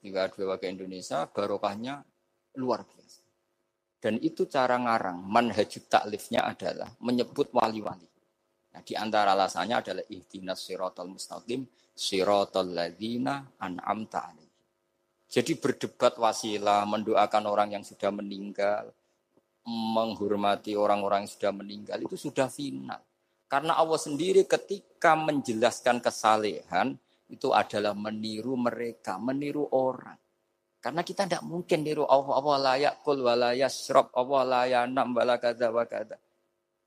[0.00, 2.00] Dibawa ke Indonesia, barokahnya
[2.56, 3.20] luar biasa.
[4.00, 8.08] Dan itu cara ngarang, manhajut taklifnya adalah menyebut wali-wali.
[8.72, 14.32] Nah, di antara alasannya adalah ihdinas siratal mustaqim, siratal ladzina an'amta.
[15.28, 18.92] Jadi berdebat wasilah, mendoakan orang yang sudah meninggal,
[19.64, 23.00] menghormati orang-orang yang sudah meninggal itu sudah final.
[23.48, 26.96] Karena Allah sendiri ketika menjelaskan kesalehan
[27.32, 30.16] itu adalah meniru mereka, meniru orang.
[30.84, 35.72] Karena kita tidak mungkin niru Allah, Allah layak kul walaya srob, Allah layak nam kada
[35.72, 36.20] wa kada.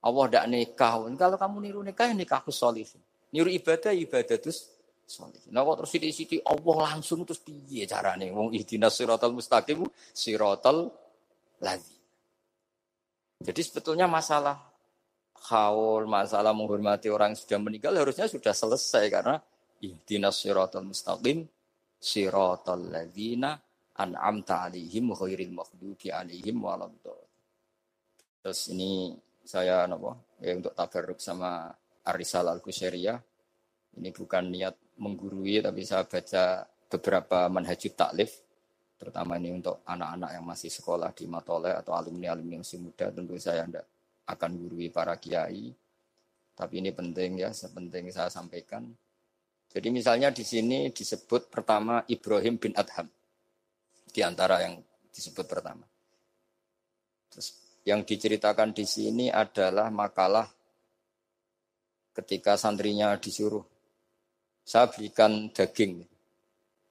[0.06, 0.94] Allah tidak nikah.
[1.18, 3.02] Kalau kamu niru nikah, ya nikah solihin.
[3.34, 4.70] Niru ibadah, ibadah terus
[5.10, 5.50] solihin.
[5.50, 8.30] Nah, terus di sini Allah langsung terus piye carane?
[8.30, 9.82] Wong ihdinas siratal mustaqim,
[10.14, 10.94] siratal
[11.58, 11.97] ladzi.
[13.38, 14.58] Jadi sebetulnya masalah
[15.54, 19.38] haul, masalah menghormati orang yang sudah meninggal harusnya sudah selesai karena
[19.86, 21.46] ihdinas siratal mustaqim
[22.02, 23.54] siratal ladzina
[24.02, 27.30] an'amta alaihim ghairil maghdubi alaihim waladdallin.
[28.42, 29.14] Terus ini
[29.46, 31.70] saya napa ya untuk tabarruk sama
[32.10, 33.20] Arisal Al-Qusairiyah.
[33.98, 38.47] Ini bukan niat menggurui tapi saya baca beberapa manhajut taklif
[38.98, 43.38] terutama ini untuk anak-anak yang masih sekolah di Matole atau alumni-alumni yang masih muda tentu
[43.38, 43.86] saya tidak
[44.26, 45.72] akan gurui para kiai.
[46.58, 48.90] Tapi ini penting ya sepenting saya sampaikan.
[49.70, 53.06] Jadi misalnya di sini disebut pertama Ibrahim bin Adham
[54.10, 54.82] di antara yang
[55.14, 55.86] disebut pertama.
[57.30, 57.54] Terus
[57.86, 60.50] yang diceritakan di sini adalah makalah
[62.18, 63.62] ketika santrinya disuruh
[64.66, 66.17] saya belikan daging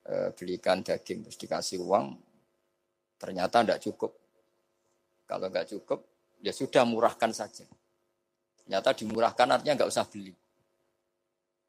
[0.06, 2.14] Eh, belikan daging terus dikasih uang
[3.18, 4.14] ternyata tidak cukup.
[5.26, 5.98] Kalau nggak cukup
[6.38, 7.66] ya sudah murahkan saja.
[8.62, 10.30] Ternyata dimurahkan artinya nggak usah beli.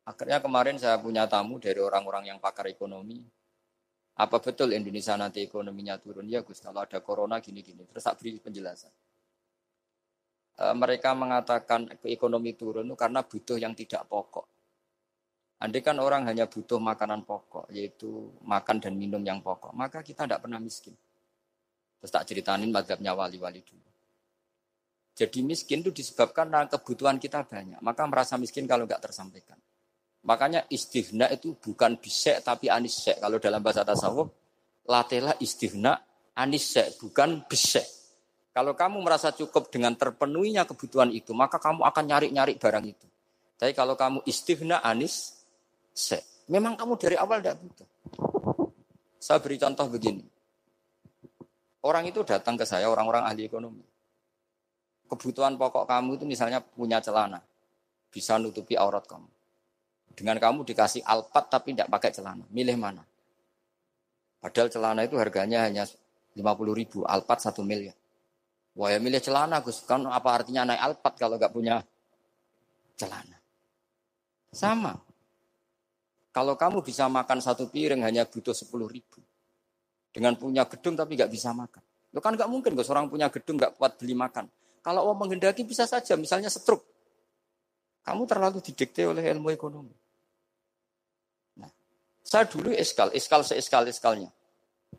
[0.05, 3.25] Akhirnya kemarin saya punya tamu dari orang-orang yang pakar ekonomi.
[4.21, 6.29] Apa betul Indonesia nanti ekonominya turun?
[6.29, 7.89] Ya Gus kalau ada corona gini-gini.
[7.89, 8.93] Terus saya beri penjelasan.
[10.57, 14.56] E, mereka mengatakan ekonomi turun karena butuh yang tidak pokok
[15.57, 20.29] Andai kan orang hanya butuh makanan pokok, yaitu makan dan minum yang pokok, maka kita
[20.29, 20.93] tidak pernah miskin.
[21.97, 23.89] Terus tak ceritanin madhabnya wali-wali dulu.
[25.17, 27.81] Jadi miskin itu disebabkan karena kebutuhan kita banyak.
[27.81, 29.57] Maka merasa miskin kalau nggak tersampaikan.
[30.29, 33.17] Makanya istihna itu bukan bisek tapi anisek.
[33.17, 34.29] Kalau dalam bahasa tasawuf,
[34.85, 35.97] latela istihna
[36.37, 37.85] anisek, bukan bisek.
[38.53, 43.07] Kalau kamu merasa cukup dengan terpenuhinya kebutuhan itu, maka kamu akan nyari-nyari barang itu.
[43.57, 45.36] Tapi kalau kamu istihna anis,
[46.47, 47.87] Memang kamu dari awal tidak butuh.
[49.17, 50.23] Saya beri contoh begini.
[51.83, 53.83] Orang itu datang ke saya, orang-orang ahli ekonomi.
[55.07, 57.39] Kebutuhan pokok kamu itu misalnya punya celana.
[58.11, 59.27] Bisa nutupi aurat kamu.
[60.17, 62.43] Dengan kamu dikasih alpat tapi tidak pakai celana.
[62.51, 63.03] Milih mana?
[64.37, 65.83] Padahal celana itu harganya hanya
[66.37, 66.43] 50
[66.77, 67.97] ribu, alpat satu miliar.
[68.77, 71.81] Wah ya milih celana Gus, kan apa artinya naik alpat kalau nggak punya
[72.93, 73.37] celana?
[74.53, 75.06] Sama.
[76.37, 79.17] Kalau kamu bisa makan satu piring hanya butuh 10 ribu.
[80.13, 81.81] Dengan punya gedung tapi nggak bisa makan.
[82.13, 84.45] Lo kan nggak mungkin Gus, orang punya gedung nggak kuat beli makan.
[84.85, 86.85] Kalau mau menghendaki bisa saja, misalnya setruk.
[88.05, 89.97] Kamu terlalu didikte oleh ilmu ekonomi.
[91.57, 91.73] Nah,
[92.21, 94.29] saya dulu eskal, eskal seiskal eskalnya.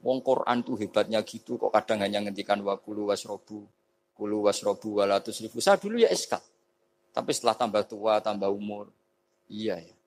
[0.03, 3.62] Wong Quran tuh hebatnya gitu, kok kadang hanya ngendikan wakulu wasrobu,
[4.11, 5.62] kulu wasrobu walatus ribu.
[5.62, 6.43] Saya dulu ya eskal.
[7.14, 8.91] Tapi setelah tambah tua, tambah umur,
[9.47, 9.97] iya ya,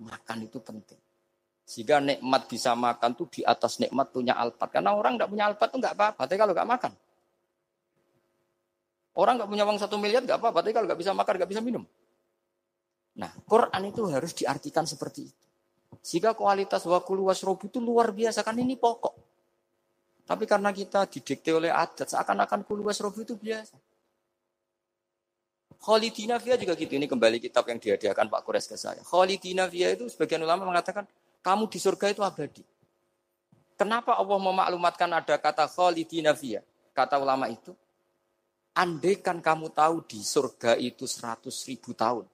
[0.00, 0.98] makan itu penting.
[1.62, 4.74] Sehingga nikmat bisa makan tuh di atas nikmat punya alpat.
[4.74, 6.92] Karena orang nggak punya alpat tuh nggak apa-apa, tapi kalau nggak makan.
[9.14, 11.62] Orang nggak punya uang satu miliar nggak apa-apa, tapi kalau nggak bisa makan, nggak bisa
[11.62, 11.84] minum.
[13.20, 15.46] Nah, Quran itu harus diartikan seperti itu.
[16.00, 19.14] Sehingga kualitas wakulu wasrobu itu luar biasa, kan ini pokok.
[20.24, 23.74] Tapi karena kita didikte oleh adat, seakan-akan kulu wasrobu itu biasa.
[25.80, 26.92] Khalidina Fia juga gitu.
[26.92, 29.00] Ini kembali kitab yang dihadiahkan Pak Kures ke saya.
[29.00, 31.08] Khalidina Fia itu sebagian ulama mengatakan,
[31.40, 32.60] kamu di surga itu abadi.
[33.80, 36.60] Kenapa Allah memaklumatkan ada kata Khalidina Fia?
[36.92, 37.72] Kata ulama itu,
[38.76, 42.28] andaikan kamu tahu di surga itu seratus ribu tahun,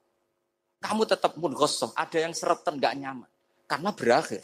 [0.82, 3.30] kamu tetap pun gosong, ada yang seretan gak nyaman.
[3.70, 4.42] Karena berakhir.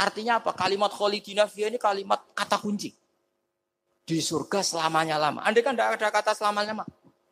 [0.00, 0.56] Artinya apa?
[0.56, 2.90] Kalimat kholidina ini kalimat kata kunci.
[4.02, 5.44] Di surga selamanya lama.
[5.44, 6.84] Andai kan tidak ada kata selamanya lama.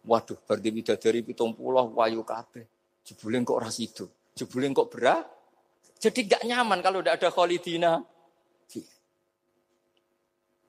[0.07, 0.69] Waduh, berarti
[0.99, 2.65] dari pitung pulau wayu kabeh.
[3.03, 4.07] Jebulin kok ras itu.
[4.37, 5.25] Jebulin kok berat.
[5.99, 7.93] Jadi gak nyaman kalau tidak ada kholidina.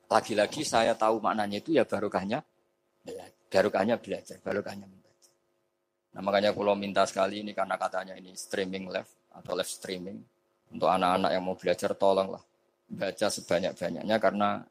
[0.09, 2.41] Lagi-lagi saya tahu maknanya itu ya barokahnya.
[3.49, 4.89] Barokahnya belajar, barokahnya
[6.09, 10.17] Nah makanya kalau minta sekali ini karena katanya ini streaming live atau live streaming
[10.73, 12.41] untuk anak-anak yang mau belajar tolonglah
[12.89, 14.65] baca sebanyak-banyaknya karena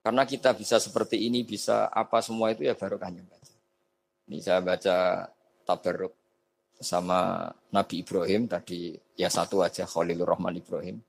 [0.00, 3.39] karena kita bisa seperti ini bisa apa semua itu ya barokahnya baca.
[4.30, 5.26] Ini saya baca
[5.66, 6.14] tabaruk
[6.78, 11.02] sama Nabi Ibrahim tadi ya satu aja Khalilur Rahman Ibrahim.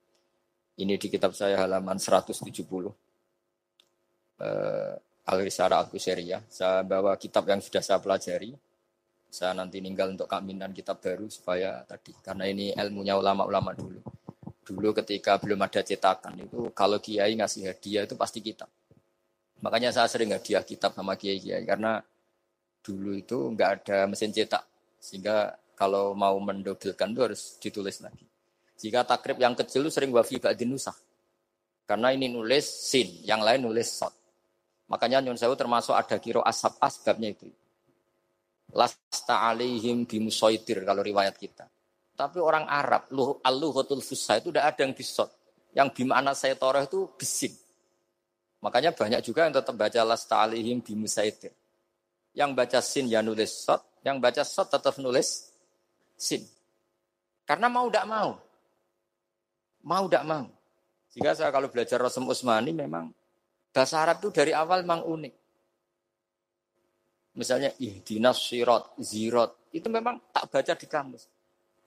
[0.82, 2.42] Ini di kitab saya halaman 170.
[4.42, 6.50] Eh, Al-Risara Al-Qusairiyah.
[6.50, 8.58] Saya bawa kitab yang sudah saya pelajari
[9.32, 14.04] saya nanti ninggal untuk kaminan kitab baru supaya tadi karena ini ilmunya ulama-ulama dulu.
[14.68, 18.68] Dulu ketika belum ada cetakan itu kalau kiai ngasih hadiah itu pasti kitab.
[19.64, 22.04] Makanya saya sering hadiah kitab sama kiai-kiai karena
[22.82, 24.66] dulu itu nggak ada mesin cetak
[25.02, 28.26] sehingga kalau mau mendobelkan itu harus ditulis lagi.
[28.82, 30.98] Jika takrib yang kecil itu sering wafi ba'din nusah.
[31.86, 34.14] Karena ini nulis sin, yang lain nulis sot.
[34.90, 37.48] Makanya Nyun Sewu termasuk ada kiro asap asbabnya itu
[38.72, 41.68] lasta alaihim bimusaitir kalau riwayat kita.
[42.16, 45.30] Tapi orang Arab, luh al-lughatul fusha itu tidak ada yang bisot.
[45.72, 47.56] Yang bimana saya torah itu bisin.
[48.62, 51.56] Makanya banyak juga yang tetap baca lasta alaihim bimusaitir.
[52.32, 55.52] Yang baca sin ya nulis sot, yang baca sot tetap nulis
[56.16, 56.44] sin.
[57.44, 58.30] Karena mau tidak mau.
[59.84, 60.46] Mau tidak mau.
[61.12, 63.12] Jika saya kalau belajar Rasul Usmani memang
[63.76, 65.34] bahasa Arab itu dari awal memang unik.
[67.36, 69.52] Misalnya ihdinas sirat, zirat.
[69.72, 71.28] Itu memang tak baca di kamus.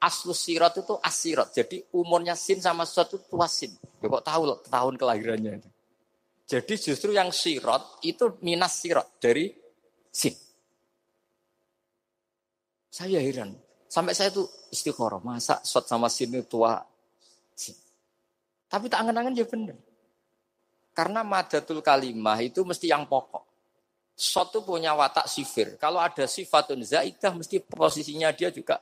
[0.01, 1.53] Aslus sirat itu asirat.
[1.57, 3.72] Jadi umurnya sin sama suatu itu sin.
[4.01, 5.68] Ya kok tahu loh, tahun kelahirannya itu.
[6.45, 9.49] Jadi justru yang sirat itu minas sirat dari
[10.15, 10.39] sin.
[12.87, 13.59] Saya heran.
[13.91, 15.19] Sampai saya tuh istiqoroh.
[15.27, 16.79] Masa sot sama sin itu tua
[17.59, 17.75] sin.
[18.71, 19.75] Tapi tak angen-angen ya benar.
[20.95, 23.43] Karena madatul kalimah itu mesti yang pokok.
[24.15, 25.75] Sot itu punya watak sifir.
[25.75, 28.79] Kalau ada sifatun zaidah, mesti posisinya dia juga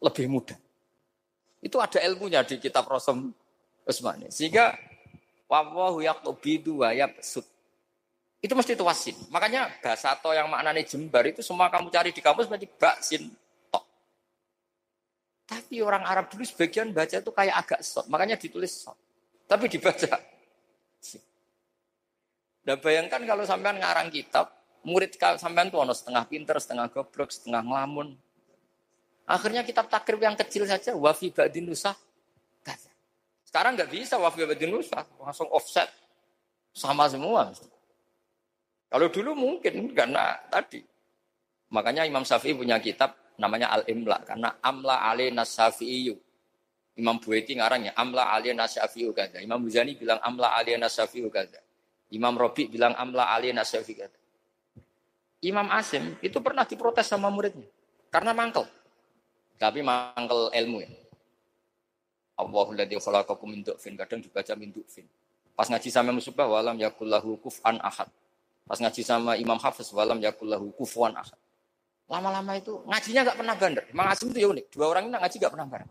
[0.00, 0.56] lebih mudah.
[1.60, 3.28] Itu ada ilmunya di kitab Rasul
[3.84, 4.32] Usmani.
[4.32, 4.72] Sehingga
[5.48, 7.44] wawahu yaktubidu wa sud.
[8.44, 9.16] Itu mesti tuasin.
[9.32, 13.32] Makanya bahasa to yang maknanya jembar itu semua kamu cari di kampus berarti baksin
[13.72, 13.84] tok.
[15.48, 18.04] Tapi orang Arab dulu sebagian baca itu kayak agak sot.
[18.12, 19.00] Makanya ditulis sot.
[19.48, 20.34] Tapi dibaca
[22.64, 24.48] dan bayangkan kalau sampean ngarang kitab,
[24.88, 28.16] murid sampean tuh ono setengah pinter, setengah goblok, setengah ngelamun.
[29.28, 31.92] Akhirnya kitab takrib yang kecil saja, wafi ba'din nusah.
[33.44, 35.92] Sekarang nggak bisa wafi ba'din nusah, langsung offset.
[36.72, 37.52] Sama semua.
[38.94, 40.78] Kalau dulu mungkin karena tadi.
[41.74, 44.22] Makanya Imam Syafi'i punya kitab namanya Al-Imla.
[44.22, 46.14] Karena Amla Ali Nasyafi'iyu.
[46.94, 49.42] Imam Bueti ngarangnya Amla Ali Nasyafi'u kata.
[49.42, 51.64] Imam Muzani bilang Amla Ali Nasyafi'u kata.
[52.14, 54.14] Imam Robi bilang amla ali nasyafikat.
[55.44, 57.66] Imam Asim itu pernah diprotes sama muridnya
[58.08, 58.64] karena mangkel.
[59.58, 60.90] Tapi mangkel ilmu ya.
[62.38, 63.62] Allahul ladzi khalaqakum min
[63.98, 64.70] kadang dibaca min.
[65.54, 68.10] Pas ngaji sama musibah walam yakullahu kuf'an ahad.
[68.64, 71.36] Pas ngaji sama Imam Hafiz walam yakullahu kufuan ahad.
[72.08, 73.84] Lama-lama itu ngajinya nggak pernah bandar.
[73.92, 74.66] Memang Asim itu ya unik.
[74.72, 75.90] Dua orang ini ngaji nggak pernah bareng.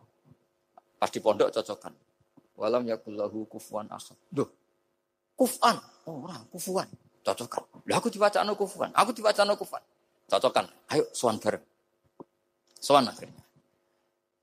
[0.97, 1.93] Pas di pondok cocokan.
[2.57, 4.17] Walam yakullahu kufuan ahad.
[4.29, 4.49] Duh,
[5.37, 5.77] kufan.
[6.05, 6.89] Oh, orang kufuan.
[7.23, 7.63] Cocokan.
[7.87, 8.91] Lah aku dibaca anu kufuan.
[8.93, 9.81] Aku dibaca anu kufuan.
[10.27, 10.65] Cocokan.
[10.91, 11.63] Ayo suan bareng.
[12.77, 13.43] Suan akhirnya.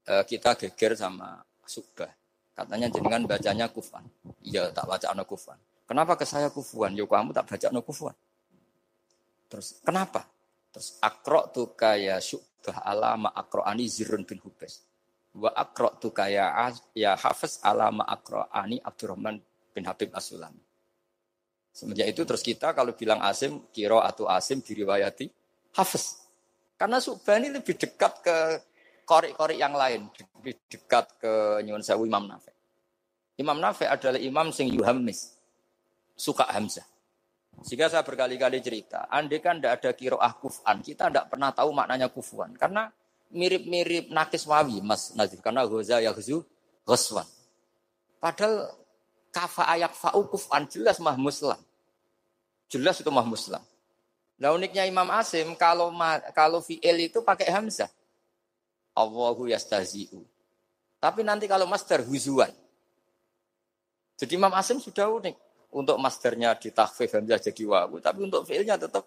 [0.09, 2.09] E, kita geger sama Subah.
[2.57, 4.03] Katanya jenengan bacanya kufan.
[4.43, 5.61] Iya tak baca anu kufan.
[5.91, 6.95] Kenapa ke saya kufuan?
[6.95, 8.14] Yo kamu tak baca anu kufan.
[9.51, 10.22] Terus kenapa?
[10.70, 14.86] Terus akro tu kaya syubah alama akro ani zirun bin hubes.
[15.34, 19.43] Wa akro tu kaya ya hafiz alama akro ani Abdurrahman
[19.74, 20.62] bin Habib Asulami.
[21.74, 25.26] Semenjak itu terus kita kalau bilang asim, kiro atau asim diriwayati
[25.74, 26.22] hafiz.
[26.78, 28.36] Karena subah ini lebih dekat ke
[29.03, 30.07] korik-korik yang lain,
[30.38, 32.55] lebih dekat ke Nyuwun Sewu Imam Nafi.
[33.43, 35.39] Imam Nafi adalah imam sing yuhammis,
[36.21, 36.85] suka Hamzah.
[37.64, 42.12] Sehingga saya berkali-kali cerita, andai kan tidak ada kiroah kufan, kita tidak pernah tahu maknanya
[42.12, 42.53] kufuan.
[42.57, 42.89] Karena
[43.33, 45.41] mirip-mirip nakis wawi, Mas Nazif.
[45.41, 46.45] Karena goza yahzu
[46.85, 47.27] ghoswan.
[48.21, 48.68] Padahal
[49.33, 51.59] kafa ayak fa'u kufan jelas mah muslam.
[52.68, 53.62] Jelas itu mah muslam.
[54.41, 55.93] Nah uniknya Imam Asim, kalau
[56.33, 57.89] kalau fi'il itu pakai hamzah.
[58.97, 60.25] Allahu yastahzi'u.
[61.01, 62.53] Tapi nanti kalau master huzuan.
[64.21, 65.49] Jadi Imam Asim sudah unik.
[65.71, 68.03] Untuk masternya ditakfif hamzah jadi wawu.
[68.03, 69.07] Tapi untuk fiilnya tetap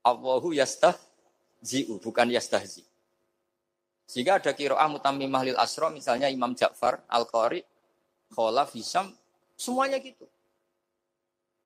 [0.00, 2.00] Allahu yastahzi'u.
[2.00, 2.84] Bukan yastahzi.
[4.06, 5.92] Sehingga ada kiro'ah mutamimah lil asro.
[5.92, 7.60] Misalnya Imam Ja'far, Al-Qari,
[8.32, 9.12] Kholaf, Hisam.
[9.58, 10.24] Semuanya gitu.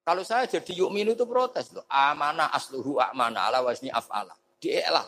[0.03, 1.87] Kalau saya jadi yukminu itu protes loh.
[1.87, 4.35] Amanah asluhu amana ala wasni af'ala.
[4.59, 5.07] Di'elal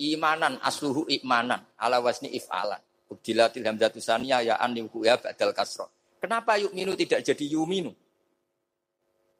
[0.00, 2.80] imanan asluhu imanan ala wasni if'alan.
[3.12, 5.92] Ubdilatil hamzatu saniyah ya ya badal kasro.
[6.20, 7.96] Kenapa yuk minu tidak jadi yuminu?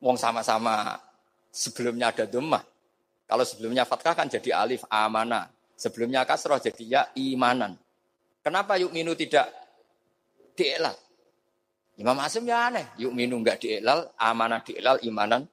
[0.00, 0.96] Wong sama-sama
[1.52, 2.64] sebelumnya ada dhammah.
[3.28, 5.52] Kalau sebelumnya fatkah kan jadi alif amana.
[5.76, 7.76] Sebelumnya kasroh jadi ya imanan.
[8.40, 9.52] Kenapa yuk minu tidak
[10.56, 10.96] dielal?
[12.00, 12.96] Imam Asim ya aneh.
[12.96, 15.44] Yuk minu enggak dielal, amanah dielal, imanan.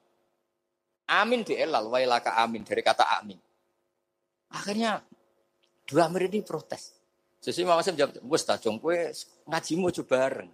[1.08, 2.64] Amin dielal, wailaka amin.
[2.64, 3.36] Dari kata amin.
[4.48, 5.04] Akhirnya
[5.84, 6.96] dua murid ini protes.
[7.38, 9.12] Sesuai Mama Sam jawab, wes tajong kue
[9.46, 10.50] ngaji mau coba bareng.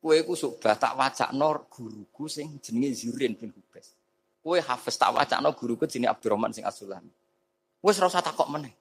[0.00, 3.96] Kue ku subah tak wacak nor guruku sing jenenge Zurin bin Hubes.
[4.44, 7.02] Kue hafiz tak wacak nor guruku jenenge Abdurrahman sing asulan.
[7.82, 8.74] Wes rasa takok meneh.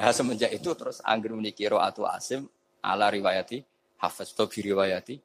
[0.00, 2.48] Nah, semenjak itu terus anggur menikiro atau asim
[2.80, 3.60] ala riwayati
[4.00, 5.20] hafiz atau riwayati.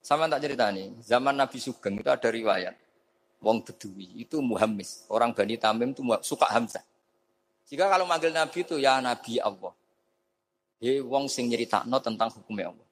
[0.00, 2.74] Sama tak cerita nih, zaman Nabi Sugeng itu ada riwayat
[3.40, 5.08] wong Bedui itu Muhammis.
[5.08, 6.84] Orang Bani Tamim itu suka Hamzah.
[7.66, 9.72] Jika kalau manggil Nabi itu ya Nabi Allah.
[10.80, 12.88] He wong sing nyeritakno tentang hukumnya Allah.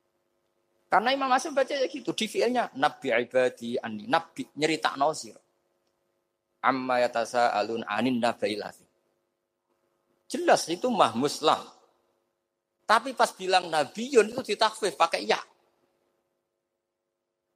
[0.89, 5.37] Karena Imam Asim baca ya gitu, di fiilnya Nabi ibadi ani, Nabi nyeritakno sir.
[6.65, 8.89] Amma yatasa alun anin nabailafi.
[10.29, 11.61] Jelas itu mah muslam.
[12.89, 15.37] Tapi pas bilang Nabiun itu ditakfif pakai ya.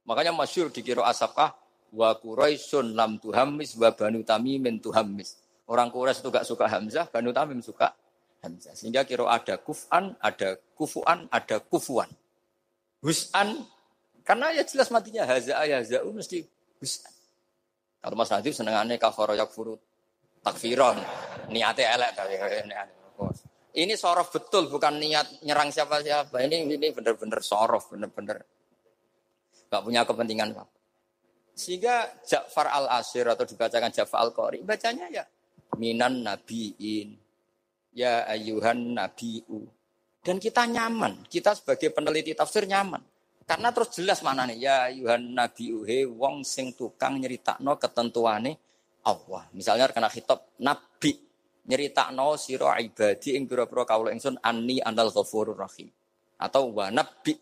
[0.05, 1.57] Makanya masyur dikira asapkah
[1.89, 5.41] wa Quraisyun lam tuhammis wa Banu Tamimin tuhammis.
[5.65, 7.95] Orang Quraisy itu gak suka Hamzah, Banu Tamim suka
[8.43, 8.75] Hamzah.
[8.75, 12.11] Sehingga kira ada kufan, ada kufuan, ada kufuan.
[13.03, 13.59] Hus'an,
[14.23, 16.39] karena ya jelas matinya haza haza'u mesti
[16.79, 17.11] hus'an.
[17.99, 19.75] Kalau Mas Nadif senengannya kafara yakfuru
[20.43, 20.99] takfiron.
[21.51, 22.11] Niatnya elek
[23.73, 26.45] ini sorof betul, bukan niat nyerang siapa-siapa.
[26.45, 28.37] Ini ini benar-benar sorof, benar-benar
[29.65, 30.69] gak punya kepentingan apa.
[31.57, 35.25] Sehingga Ja'far al-Asir atau dibacakan Ja'far al-Qari, bacanya ya
[35.81, 37.17] minan nabiin,
[37.97, 39.65] ya ayuhan nabiu.
[40.23, 43.03] Dan kita nyaman, kita sebagai peneliti tafsir nyaman.
[43.43, 48.55] Karena terus jelas mana nih, ya ayuhan nabiu, he wong sing tukang nyeritakno ketentuane
[49.03, 49.43] Allah.
[49.51, 51.19] Misalnya kena khitab nabi,
[51.67, 55.91] nyeritakno sira ibadi ing pira-pira kawula ingsun anni anal ghafurur rahim.
[56.39, 56.87] Atau wa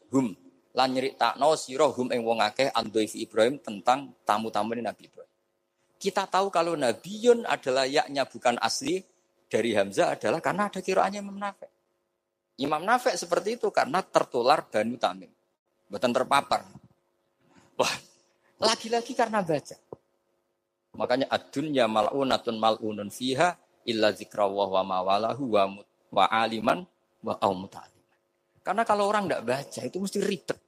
[0.10, 0.34] hum
[0.74, 5.32] lan nyeritakno sira hum ing wong akeh andhoifi Ibrahim tentang tamu-tamu Nabi Ibrahim.
[6.02, 9.06] Kita tahu kalau Nabiun adalah yaknya bukan asli
[9.46, 11.71] dari Hamzah adalah karena ada kiraannya Imam Nafek.
[12.62, 15.34] Imam Nafek seperti itu karena tertular Banu Tamim.
[15.90, 16.62] Bukan terpapar.
[17.76, 17.96] Wah,
[18.62, 19.76] lagi-lagi karena baca.
[20.96, 23.58] Makanya adunya mal'unatun mal'unun fiha
[23.90, 25.64] illa zikrawah wa mawalahu wa,
[26.14, 26.86] wa aliman
[27.26, 27.66] wa kaum
[28.62, 30.60] karena kalau orang tidak baca itu mesti ribet.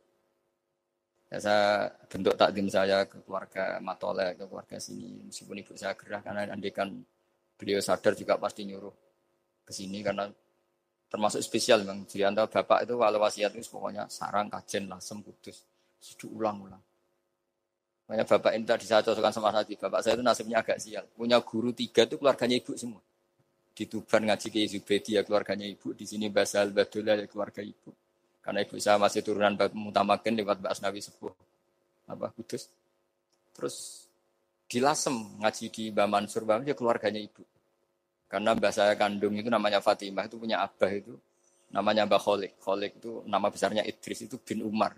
[1.30, 5.30] Ya, saya bentuk takdim saya ke keluarga Matole, ke keluarga sini.
[5.30, 6.90] Meskipun ibu saya gerah karena andikan
[7.58, 8.94] beliau sadar juga pasti nyuruh
[9.66, 10.30] ke sini karena
[11.14, 15.62] termasuk spesial memang di antara bapak itu kalau wasiat itu pokoknya sarang kajen lasem kudus
[16.18, 16.82] diulang-ulang
[18.04, 19.80] Makanya bapak ini tadi saya cocokkan sama Nabi.
[19.80, 21.08] Bapak saya itu nasibnya agak sial.
[21.16, 23.00] Punya guru tiga itu keluarganya ibu semua.
[23.74, 25.96] Di Tuban ngaji ke Zubedi ya keluarganya ibu.
[25.96, 27.90] Di sini Basal Badullah ya keluarga ibu.
[28.44, 31.32] Karena ibu saya masih turunan Mutamakin lewat Mbak Asnawi Sepuh.
[32.12, 32.68] Apa, Kudus.
[33.56, 34.06] Terus
[34.68, 36.44] di Lasem ngaji di Mbak Mansur.
[36.44, 37.42] Mbak ya keluarganya ibu.
[38.34, 40.26] Karena mbak saya kandung itu namanya Fatimah.
[40.26, 41.14] Itu punya abah itu.
[41.70, 42.52] Namanya Mbak Kholik.
[42.62, 44.94] Kholik itu nama besarnya Idris itu bin Umar.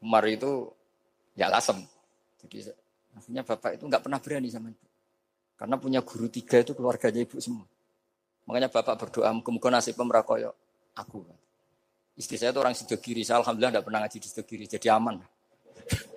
[0.00, 0.68] Umar itu
[1.36, 1.84] ya Lasem
[2.46, 2.70] jadi
[3.16, 4.86] akhirnya bapak itu nggak pernah berani sama ibu.
[5.56, 7.64] Karena punya guru tiga itu keluarganya ibu semua.
[8.46, 10.54] Makanya bapak berdoa, muka-muka nasib pemerakoyok
[10.94, 11.24] aku.
[12.16, 15.16] Istri saya itu orang sido kiri, saya alhamdulillah tidak pernah ngaji di sido jadi aman.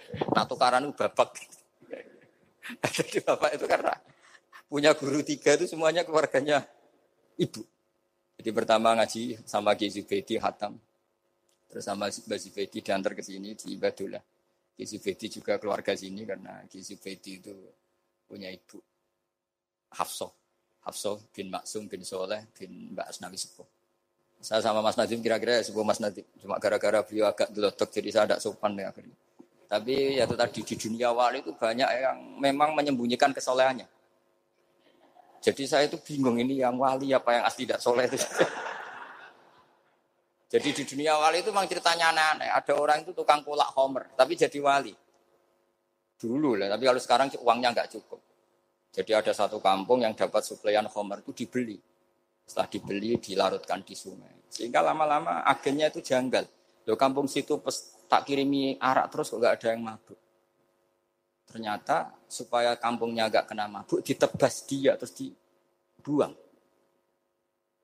[0.09, 1.27] Nah tukaran itu bapak.
[2.97, 3.93] jadi bapak itu karena
[4.69, 6.63] punya guru tiga itu semuanya keluarganya
[7.35, 7.65] ibu.
[8.39, 10.77] Jadi pertama ngaji sama Ki Zubaidi Hatam.
[11.67, 14.23] Terus sama Mbak Zubaidi diantar ke sini di Ibadullah.
[14.79, 17.51] Ki juga keluarga sini karena Ki Zubaidi itu
[18.29, 18.79] punya ibu
[19.91, 20.31] Hafsah.
[20.85, 23.67] Hafsah bin Maksum bin Soleh bin Mbak Asnawi Sepuh.
[24.39, 26.23] Saya sama Mas Nadim kira-kira ya sebuah Mas Nadim.
[26.39, 29.17] Cuma gara-gara beliau agak delotok jadi saya tidak sopan ya akhirnya.
[29.67, 33.98] Tapi ya itu tadi di dunia wali itu banyak yang memang menyembunyikan kesolehannya.
[35.39, 38.05] Jadi saya itu bingung ini yang wali apa yang asli tidak soleh.
[40.49, 42.49] Jadi di dunia wali itu memang ceritanya aneh-aneh.
[42.49, 44.89] Ada orang itu tukang kolak homer, tapi jadi wali.
[46.17, 48.17] Dulu lah, tapi kalau sekarang uangnya nggak cukup.
[48.89, 51.77] Jadi ada satu kampung yang dapat suplaian homer itu dibeli.
[52.49, 54.49] Setelah dibeli, dilarutkan di sungai.
[54.49, 56.49] Sehingga lama-lama agennya itu janggal.
[56.89, 60.17] Loh kampung situ pes, tak kirimi arak terus kok nggak ada yang mabuk.
[61.49, 66.37] Ternyata supaya kampungnya nggak kena mabuk, ditebas dia terus dibuang.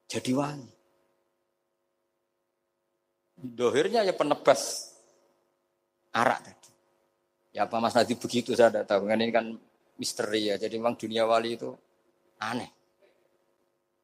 [0.05, 0.70] Jadi wali.
[3.41, 4.93] Dohirnya ya penebas
[6.13, 6.70] arak tadi.
[7.57, 9.09] Ya apa Mas Nadi begitu saya tidak tahu.
[9.09, 9.45] Kan ini kan
[9.97, 10.55] misteri ya.
[10.61, 11.74] Jadi memang dunia wali itu
[12.38, 12.70] aneh.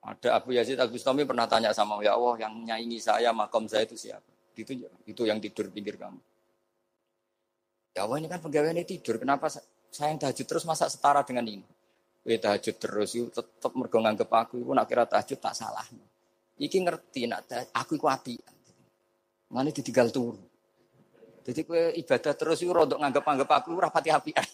[0.02, 3.86] Ada Abu Yazid Al Bustami pernah tanya sama ya Allah yang nyanyi saya makom saya
[3.86, 4.26] itu siapa?
[4.58, 4.74] Itu
[5.06, 6.18] itu yang tidur pinggir kamu.
[7.92, 9.20] Ya Allah ini kan pegawai ini tidur.
[9.20, 11.66] Kenapa saya yang tahajud terus masa setara dengan ini?
[12.24, 15.84] Ya tahajud terus itu tetap mergo nganggep aku itu nak kira tahajud tak salah.
[16.56, 18.54] Iki ngerti nak aku iku apian.
[19.52, 20.40] Mana ditinggal turu.
[21.42, 24.46] Jadi kue ibadah terus itu rodok nganggap-anggap aku rapati apian.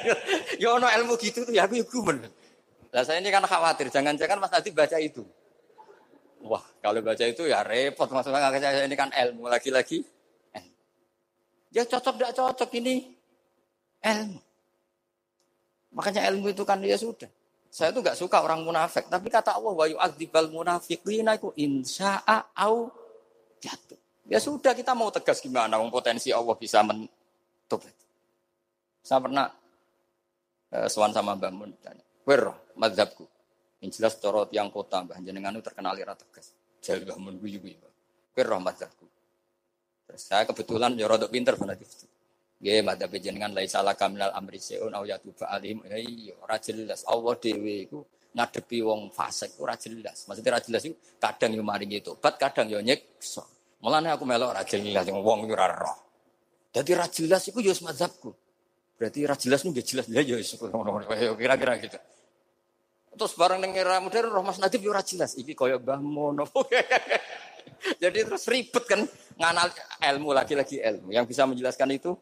[0.62, 2.24] ya ono ilmu gitu tuh ya aku gumen.
[2.94, 5.26] Lah saya ini kan khawatir jangan-jangan Mas Nadib baca itu.
[6.46, 10.06] Wah, kalau baca itu ya repot maksudnya saya ini kan ilmu lagi-lagi.
[11.72, 13.12] Ya cocok tidak cocok ini
[14.00, 14.40] ilmu.
[15.96, 17.28] Makanya ilmu itu kan ya sudah.
[17.68, 22.88] Saya itu nggak suka orang munafik, tapi kata Allah wa yu'adzibal munafiqina iku insya'a au
[23.60, 24.00] jatuh.
[24.28, 27.80] Ya sudah kita mau tegas gimana wong potensi Allah bisa menutup.
[29.04, 29.52] Saya pernah
[30.72, 33.24] eh, suan sama Mbak Mun tanya, "Wer madzhabku?"
[33.84, 36.56] Yang jelas corot yang kota Mbah jenengan itu terkenal ira tegas.
[36.80, 37.76] Jadi Mbah Mun guyu guyu.
[38.32, 39.04] "Wer madzhabku?"
[40.16, 41.84] Saya kebetulan ya rada pinter fanatik.
[42.58, 45.84] Nggih, madzhab jenengan lai salah kamilal amri seun au yatuba alim.
[45.86, 48.02] Ya iya, ora jelas Allah dhewe iku
[48.34, 50.26] ngadepi wong fasik ora jelas.
[50.26, 53.46] Maksudnya ora jelas itu kadang yo maringi tobat, kadang yo nyiksa.
[53.78, 55.98] Mulane aku melok ra jelas wong iku ora roh.
[56.74, 58.30] Dadi ra jelas iku ya mazhabku.
[58.98, 60.42] Berarti ra jelas nggih jelas ya ya
[61.38, 61.98] kira-kira gitu.
[63.18, 66.46] Terus bareng ning era modern roh Mas Nadib ora jelas iki kaya Mbah Mono.
[68.02, 69.02] Jadi terus ribet kan
[69.34, 71.10] nganal ilmu lagi-lagi ilmu.
[71.10, 72.14] Yang bisa menjelaskan itu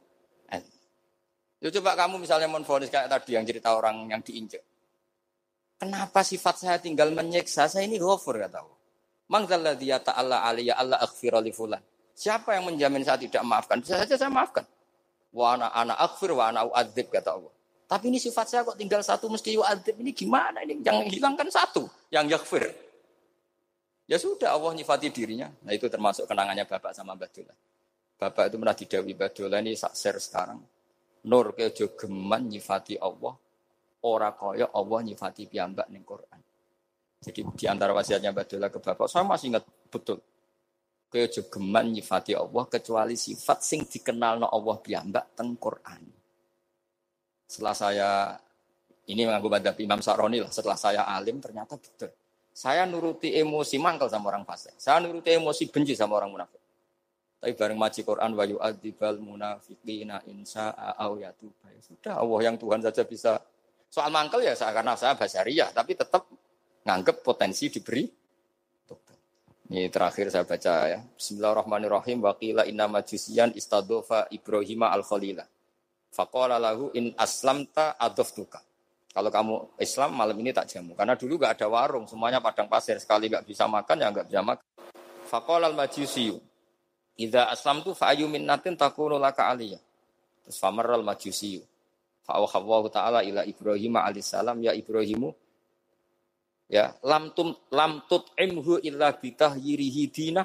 [0.48, 0.72] ilmu.
[1.60, 4.64] Ya coba kamu misalnya menfonis kayak tadi yang cerita orang yang diinjek.
[5.76, 7.68] Kenapa sifat saya tinggal menyiksa?
[7.68, 8.78] Saya ini ghafur kata Allah.
[9.28, 11.82] Mangzalladzi ta'ala aliyya Allah aghfira li fulan.
[12.16, 13.84] Siapa yang menjamin saya tidak maafkan?
[13.84, 14.64] Bisa saja saya maafkan.
[15.36, 17.52] Wa ana ana aghfir wa ana uadzib kata Allah.
[17.86, 19.94] Tapi ini sifat saya kok tinggal satu mesti uadzib.
[20.02, 20.82] Ini gimana ini?
[20.82, 22.66] Yang hilangkan satu, yang yaghfir.
[24.06, 25.50] Ya sudah Allah nyifati dirinya.
[25.66, 27.54] Nah itu termasuk kenangannya Bapak sama Badullah.
[28.18, 30.62] Bapak itu pernah didawi Badullah ini sakser sekarang.
[31.26, 33.34] Nur kejo geman nyifati Allah.
[34.06, 36.38] Ora kaya Allah nyifati piyambak ning Quran.
[37.18, 40.22] Jadi di antara wasiatnya Badullah ke Bapak, saya masih ingat betul.
[41.10, 46.25] Kaya geman nyifati Allah kecuali sifat sing dikenal no Allah piyambak teng Quran.
[47.46, 48.10] Setelah saya
[49.06, 50.50] ini mengaku madhab Imam Saroni lah.
[50.50, 52.10] Setelah saya alim ternyata betul.
[52.50, 54.74] Saya nuruti emosi mangkal sama orang fasik.
[54.80, 56.58] Saya nuruti emosi benci sama orang munafik.
[57.36, 61.68] Tapi bareng maji Quran wa yu'adzibal munafiqina insya au yatuba.
[61.70, 63.38] Ya sudah Allah yang Tuhan saja bisa.
[63.86, 66.26] Soal mangkel ya saya karena saya basaria tapi tetap
[66.82, 68.04] nganggep potensi diberi
[69.66, 71.02] Ini terakhir saya baca ya.
[71.18, 72.22] Bismillahirrahmanirrahim.
[72.22, 75.42] Waqila inna majusiyan istadofa Ibrahim al-Khalila.
[76.12, 78.62] Faqala lahu in aslamta adoftuka.
[79.16, 80.92] Kalau kamu Islam malam ini tak jamu.
[80.92, 82.04] Karena dulu gak ada warung.
[82.04, 83.00] Semuanya padang pasir.
[83.00, 84.66] Sekali gak bisa makan ya gak bisa makan.
[85.24, 86.36] Faqala al-majusiyu.
[87.16, 89.80] Idza aslam tu fa'ayu minnatin takunu laka aliyah.
[90.44, 91.64] Terus famarral majusiyu.
[92.28, 94.60] Fa'awahawwahu ta'ala ila Ibrahim alaihissalam.
[94.60, 95.32] Ya Ibrahimu
[96.66, 100.42] Ya, lam tum lam tut imhu illa bitahyirihi dina.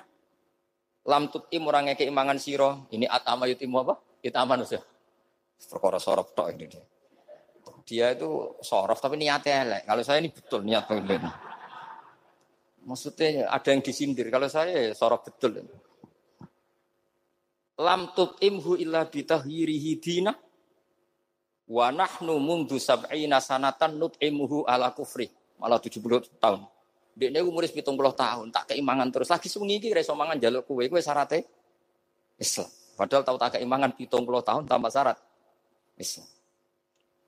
[1.02, 2.86] Lam tut im orang ngeke imangan siro.
[2.94, 3.98] Ini atama yutimu apa?
[4.22, 4.78] Itaman ya.
[5.70, 6.84] Perkara sorof tok ini dia.
[7.86, 9.84] Dia itu sorof tapi niatnya elek.
[9.86, 11.30] Kalau saya ini betul niat begini.
[12.82, 14.28] Maksudnya ada yang disindir.
[14.34, 15.62] Kalau saya ya sorof betul.
[17.82, 20.34] Lam tut imhu illa bitahyirihi dina.
[21.72, 26.68] Wa nahnu mundu sab'ina sanatan nut'imuhu ala kufri malah 70 tahun.
[27.16, 29.30] Ini umur 70 tahun, tak keimangan terus.
[29.30, 31.46] Lagi sungi iki reso mangan jaluk kue, kue syaratnya
[32.42, 32.68] Islam.
[32.98, 35.18] Padahal tahu tak keimangan 70 tahun tanpa syarat
[36.02, 36.28] Islam.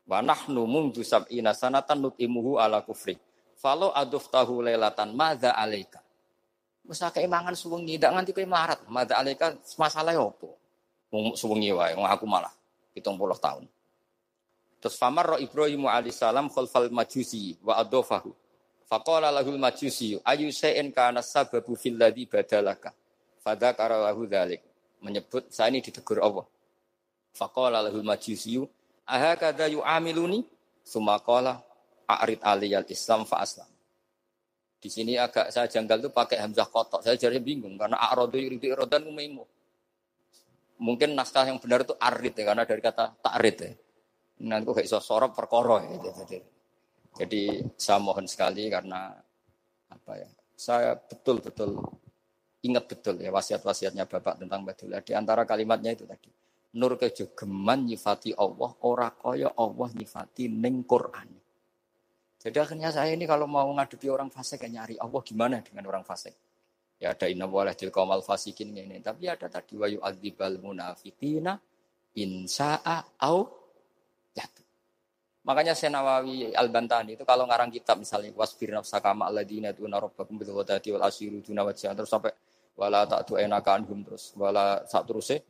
[0.10, 3.16] Wa nahnu mundu sab'ina sanatan nutimuhu ala kufri.
[3.56, 6.04] Falo aduf tahu lelatan madza alaika.
[6.84, 8.84] Masa keimangan suwengi ndak nganti kowe melarat.
[8.91, 10.60] Madza alaika masalah opo?
[11.14, 12.52] Wong suwengi wae, aku malah
[12.91, 13.64] 70 tahun.
[14.84, 18.36] Terus famar Ibrahim alaihissalam khalfal majusi wa adofahu.
[18.84, 22.91] Faqala lahul majusi ayu sayin kana sababu fil ladzi badalaka.
[23.40, 24.60] Fadzakara lahu dzalik.
[25.00, 26.44] Menyebut saya ini ditegur Allah.
[27.34, 28.61] Faqala lahul majusi
[29.10, 30.45] aha kada yu'amiluni
[30.85, 31.60] summa qala
[32.05, 33.68] a'rid aliyal islam fa aslam.
[34.84, 37.01] Di sini agak saya janggal tuh pakai hamzah kotok.
[37.01, 39.47] Saya jadi bingung karena a'radu yuridu iradan umaimu.
[40.84, 43.72] Mungkin naskah yang benar itu arid ya karena dari kata ta'rid ya.
[44.43, 46.10] Nanti kok gak iso sorot perkara gitu.
[46.11, 46.38] Jadi,
[47.15, 47.41] jadi
[47.80, 49.15] saya mohon sekali karena
[49.88, 50.27] apa ya?
[50.60, 51.80] Saya betul-betul
[52.68, 54.99] ingat betul ya wasiat-wasiatnya Bapak tentang Badullah.
[54.99, 56.43] Di antara kalimatnya itu tadi.
[56.74, 61.30] Nur kejogeman nyifati Allah, ora kaya Allah nyifati ning Quran.
[62.44, 66.04] Jadi akhirnya saya ini kalau mau ngadepi orang fasik ya nyari Allah gimana dengan orang
[66.04, 66.36] fasik.
[67.00, 69.00] Ya ada inna waleh tilkomal fasikin ini.
[69.00, 71.56] Tapi ada tadi wayu adzibal munafiqina
[72.20, 73.48] insa'a au
[74.36, 74.68] jatuh.
[75.44, 80.52] Makanya Senawawi Al-Bantani itu kalau ngarang kitab misalnya wasfir nafsa kama alladzina tuna rabbakum bil
[80.52, 82.32] ghadati wal asyiru duna wajah terus sampai
[82.80, 85.44] wala ta'tu enaka anhum terus wala saat terusnya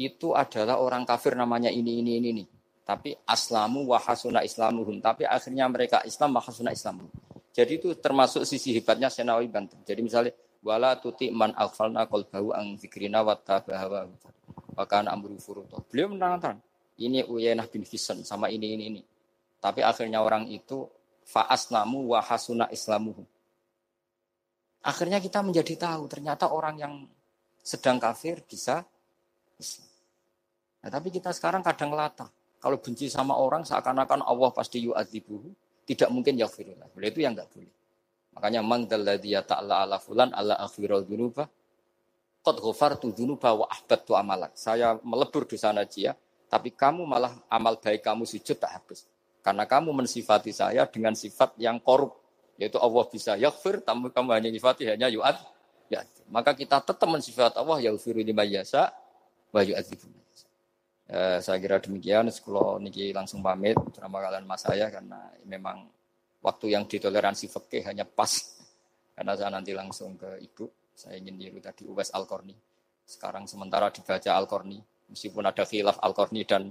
[0.00, 2.44] itu adalah orang kafir namanya ini ini ini ini
[2.88, 7.12] tapi aslamu wahasuna islamuhum tapi akhirnya mereka Islam wahasuna islamuhum
[7.52, 10.32] jadi itu termasuk sisi hebatnya Senawawi Banten jadi misalnya
[10.64, 14.08] wala tuti man aghfalna qalbahu ang zikrina wa tabaha
[14.74, 16.56] wa kana amru furuto beliau menerangkan
[17.00, 19.02] ini Uyainah bin Hisan sama ini ini ini.
[19.60, 20.84] Tapi akhirnya orang itu
[21.72, 23.24] namu wahasuna islamuhu.
[24.84, 26.94] Akhirnya kita menjadi tahu ternyata orang yang
[27.60, 28.84] sedang kafir bisa
[29.56, 29.88] Islam.
[30.80, 32.28] Nah, tapi kita sekarang kadang lata.
[32.60, 35.48] Kalau benci sama orang seakan-akan Allah pasti yu'adzibuhu.
[35.84, 36.92] Tidak mungkin yaghfirullah.
[36.92, 37.72] Boleh itu yang enggak boleh.
[38.36, 41.48] Makanya man dalladhi ta'ala ala fulan ala akhirul dunuba.
[42.40, 44.56] Qad ghafartu dunuba wa ahbadtu amalak.
[44.56, 46.16] Saya melebur dosa najiyah
[46.50, 49.06] tapi kamu malah amal baik kamu sujud tak habis.
[49.40, 52.18] Karena kamu mensifati saya dengan sifat yang korup.
[52.58, 55.38] Yaitu Allah bisa yaghfir, tapi kamu hanya sifati hanya yu'ad.
[55.88, 56.02] Ya.
[56.28, 58.90] Maka kita tetap mensifat Allah yaghfiru lima yasa
[59.54, 60.10] wa yu'adzibu
[61.10, 62.30] eh, saya kira demikian.
[62.30, 65.90] Sekolah niki langsung pamit bersama kalian mas saya karena memang
[66.40, 68.30] waktu yang ditoleransi fakih hanya pas.
[69.20, 70.64] Karena saya nanti langsung ke ibu.
[70.96, 72.56] Saya ingin niru tadi Uwais Al-Qarni.
[73.04, 74.80] Sekarang sementara dibaca Al-Qarni
[75.10, 76.70] Meskipun ada khilaf Al-Qarni dan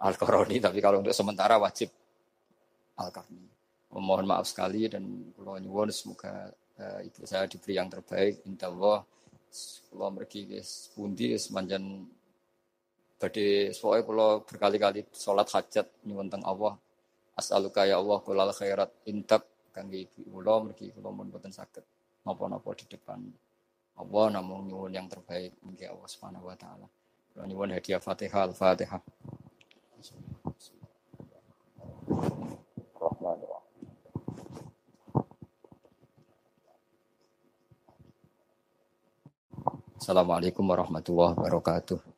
[0.00, 1.92] Al-Qarni, tapi kalau untuk sementara wajib
[2.96, 3.44] Al-Qarni.
[3.94, 5.04] Mohon maaf sekali dan
[5.38, 6.50] kalau nyuwun semoga
[6.80, 8.42] uh, ibu saya diberi yang terbaik.
[8.48, 9.06] Insya Allah,
[9.92, 10.58] kalau pergi ke
[10.96, 12.08] pundi semanjan
[13.20, 16.74] badhe soalnya kalau berkali-kali sholat hajat nyuwun teng Allah.
[17.34, 19.42] As'aluka ya Allah kulal khairat intak
[19.74, 21.82] kangge ibu kula mergi kula mun boten saged
[22.22, 23.18] napa-napa di depan
[23.98, 26.86] Allah namun nyuwun yang terbaik mugi Allah Subhanahu wa taala.
[27.34, 29.02] Nyuwun hadiah Fatihah Al-Fatihah.
[40.04, 42.12] Assalamualaikum warahmatullahi wabarakatuh.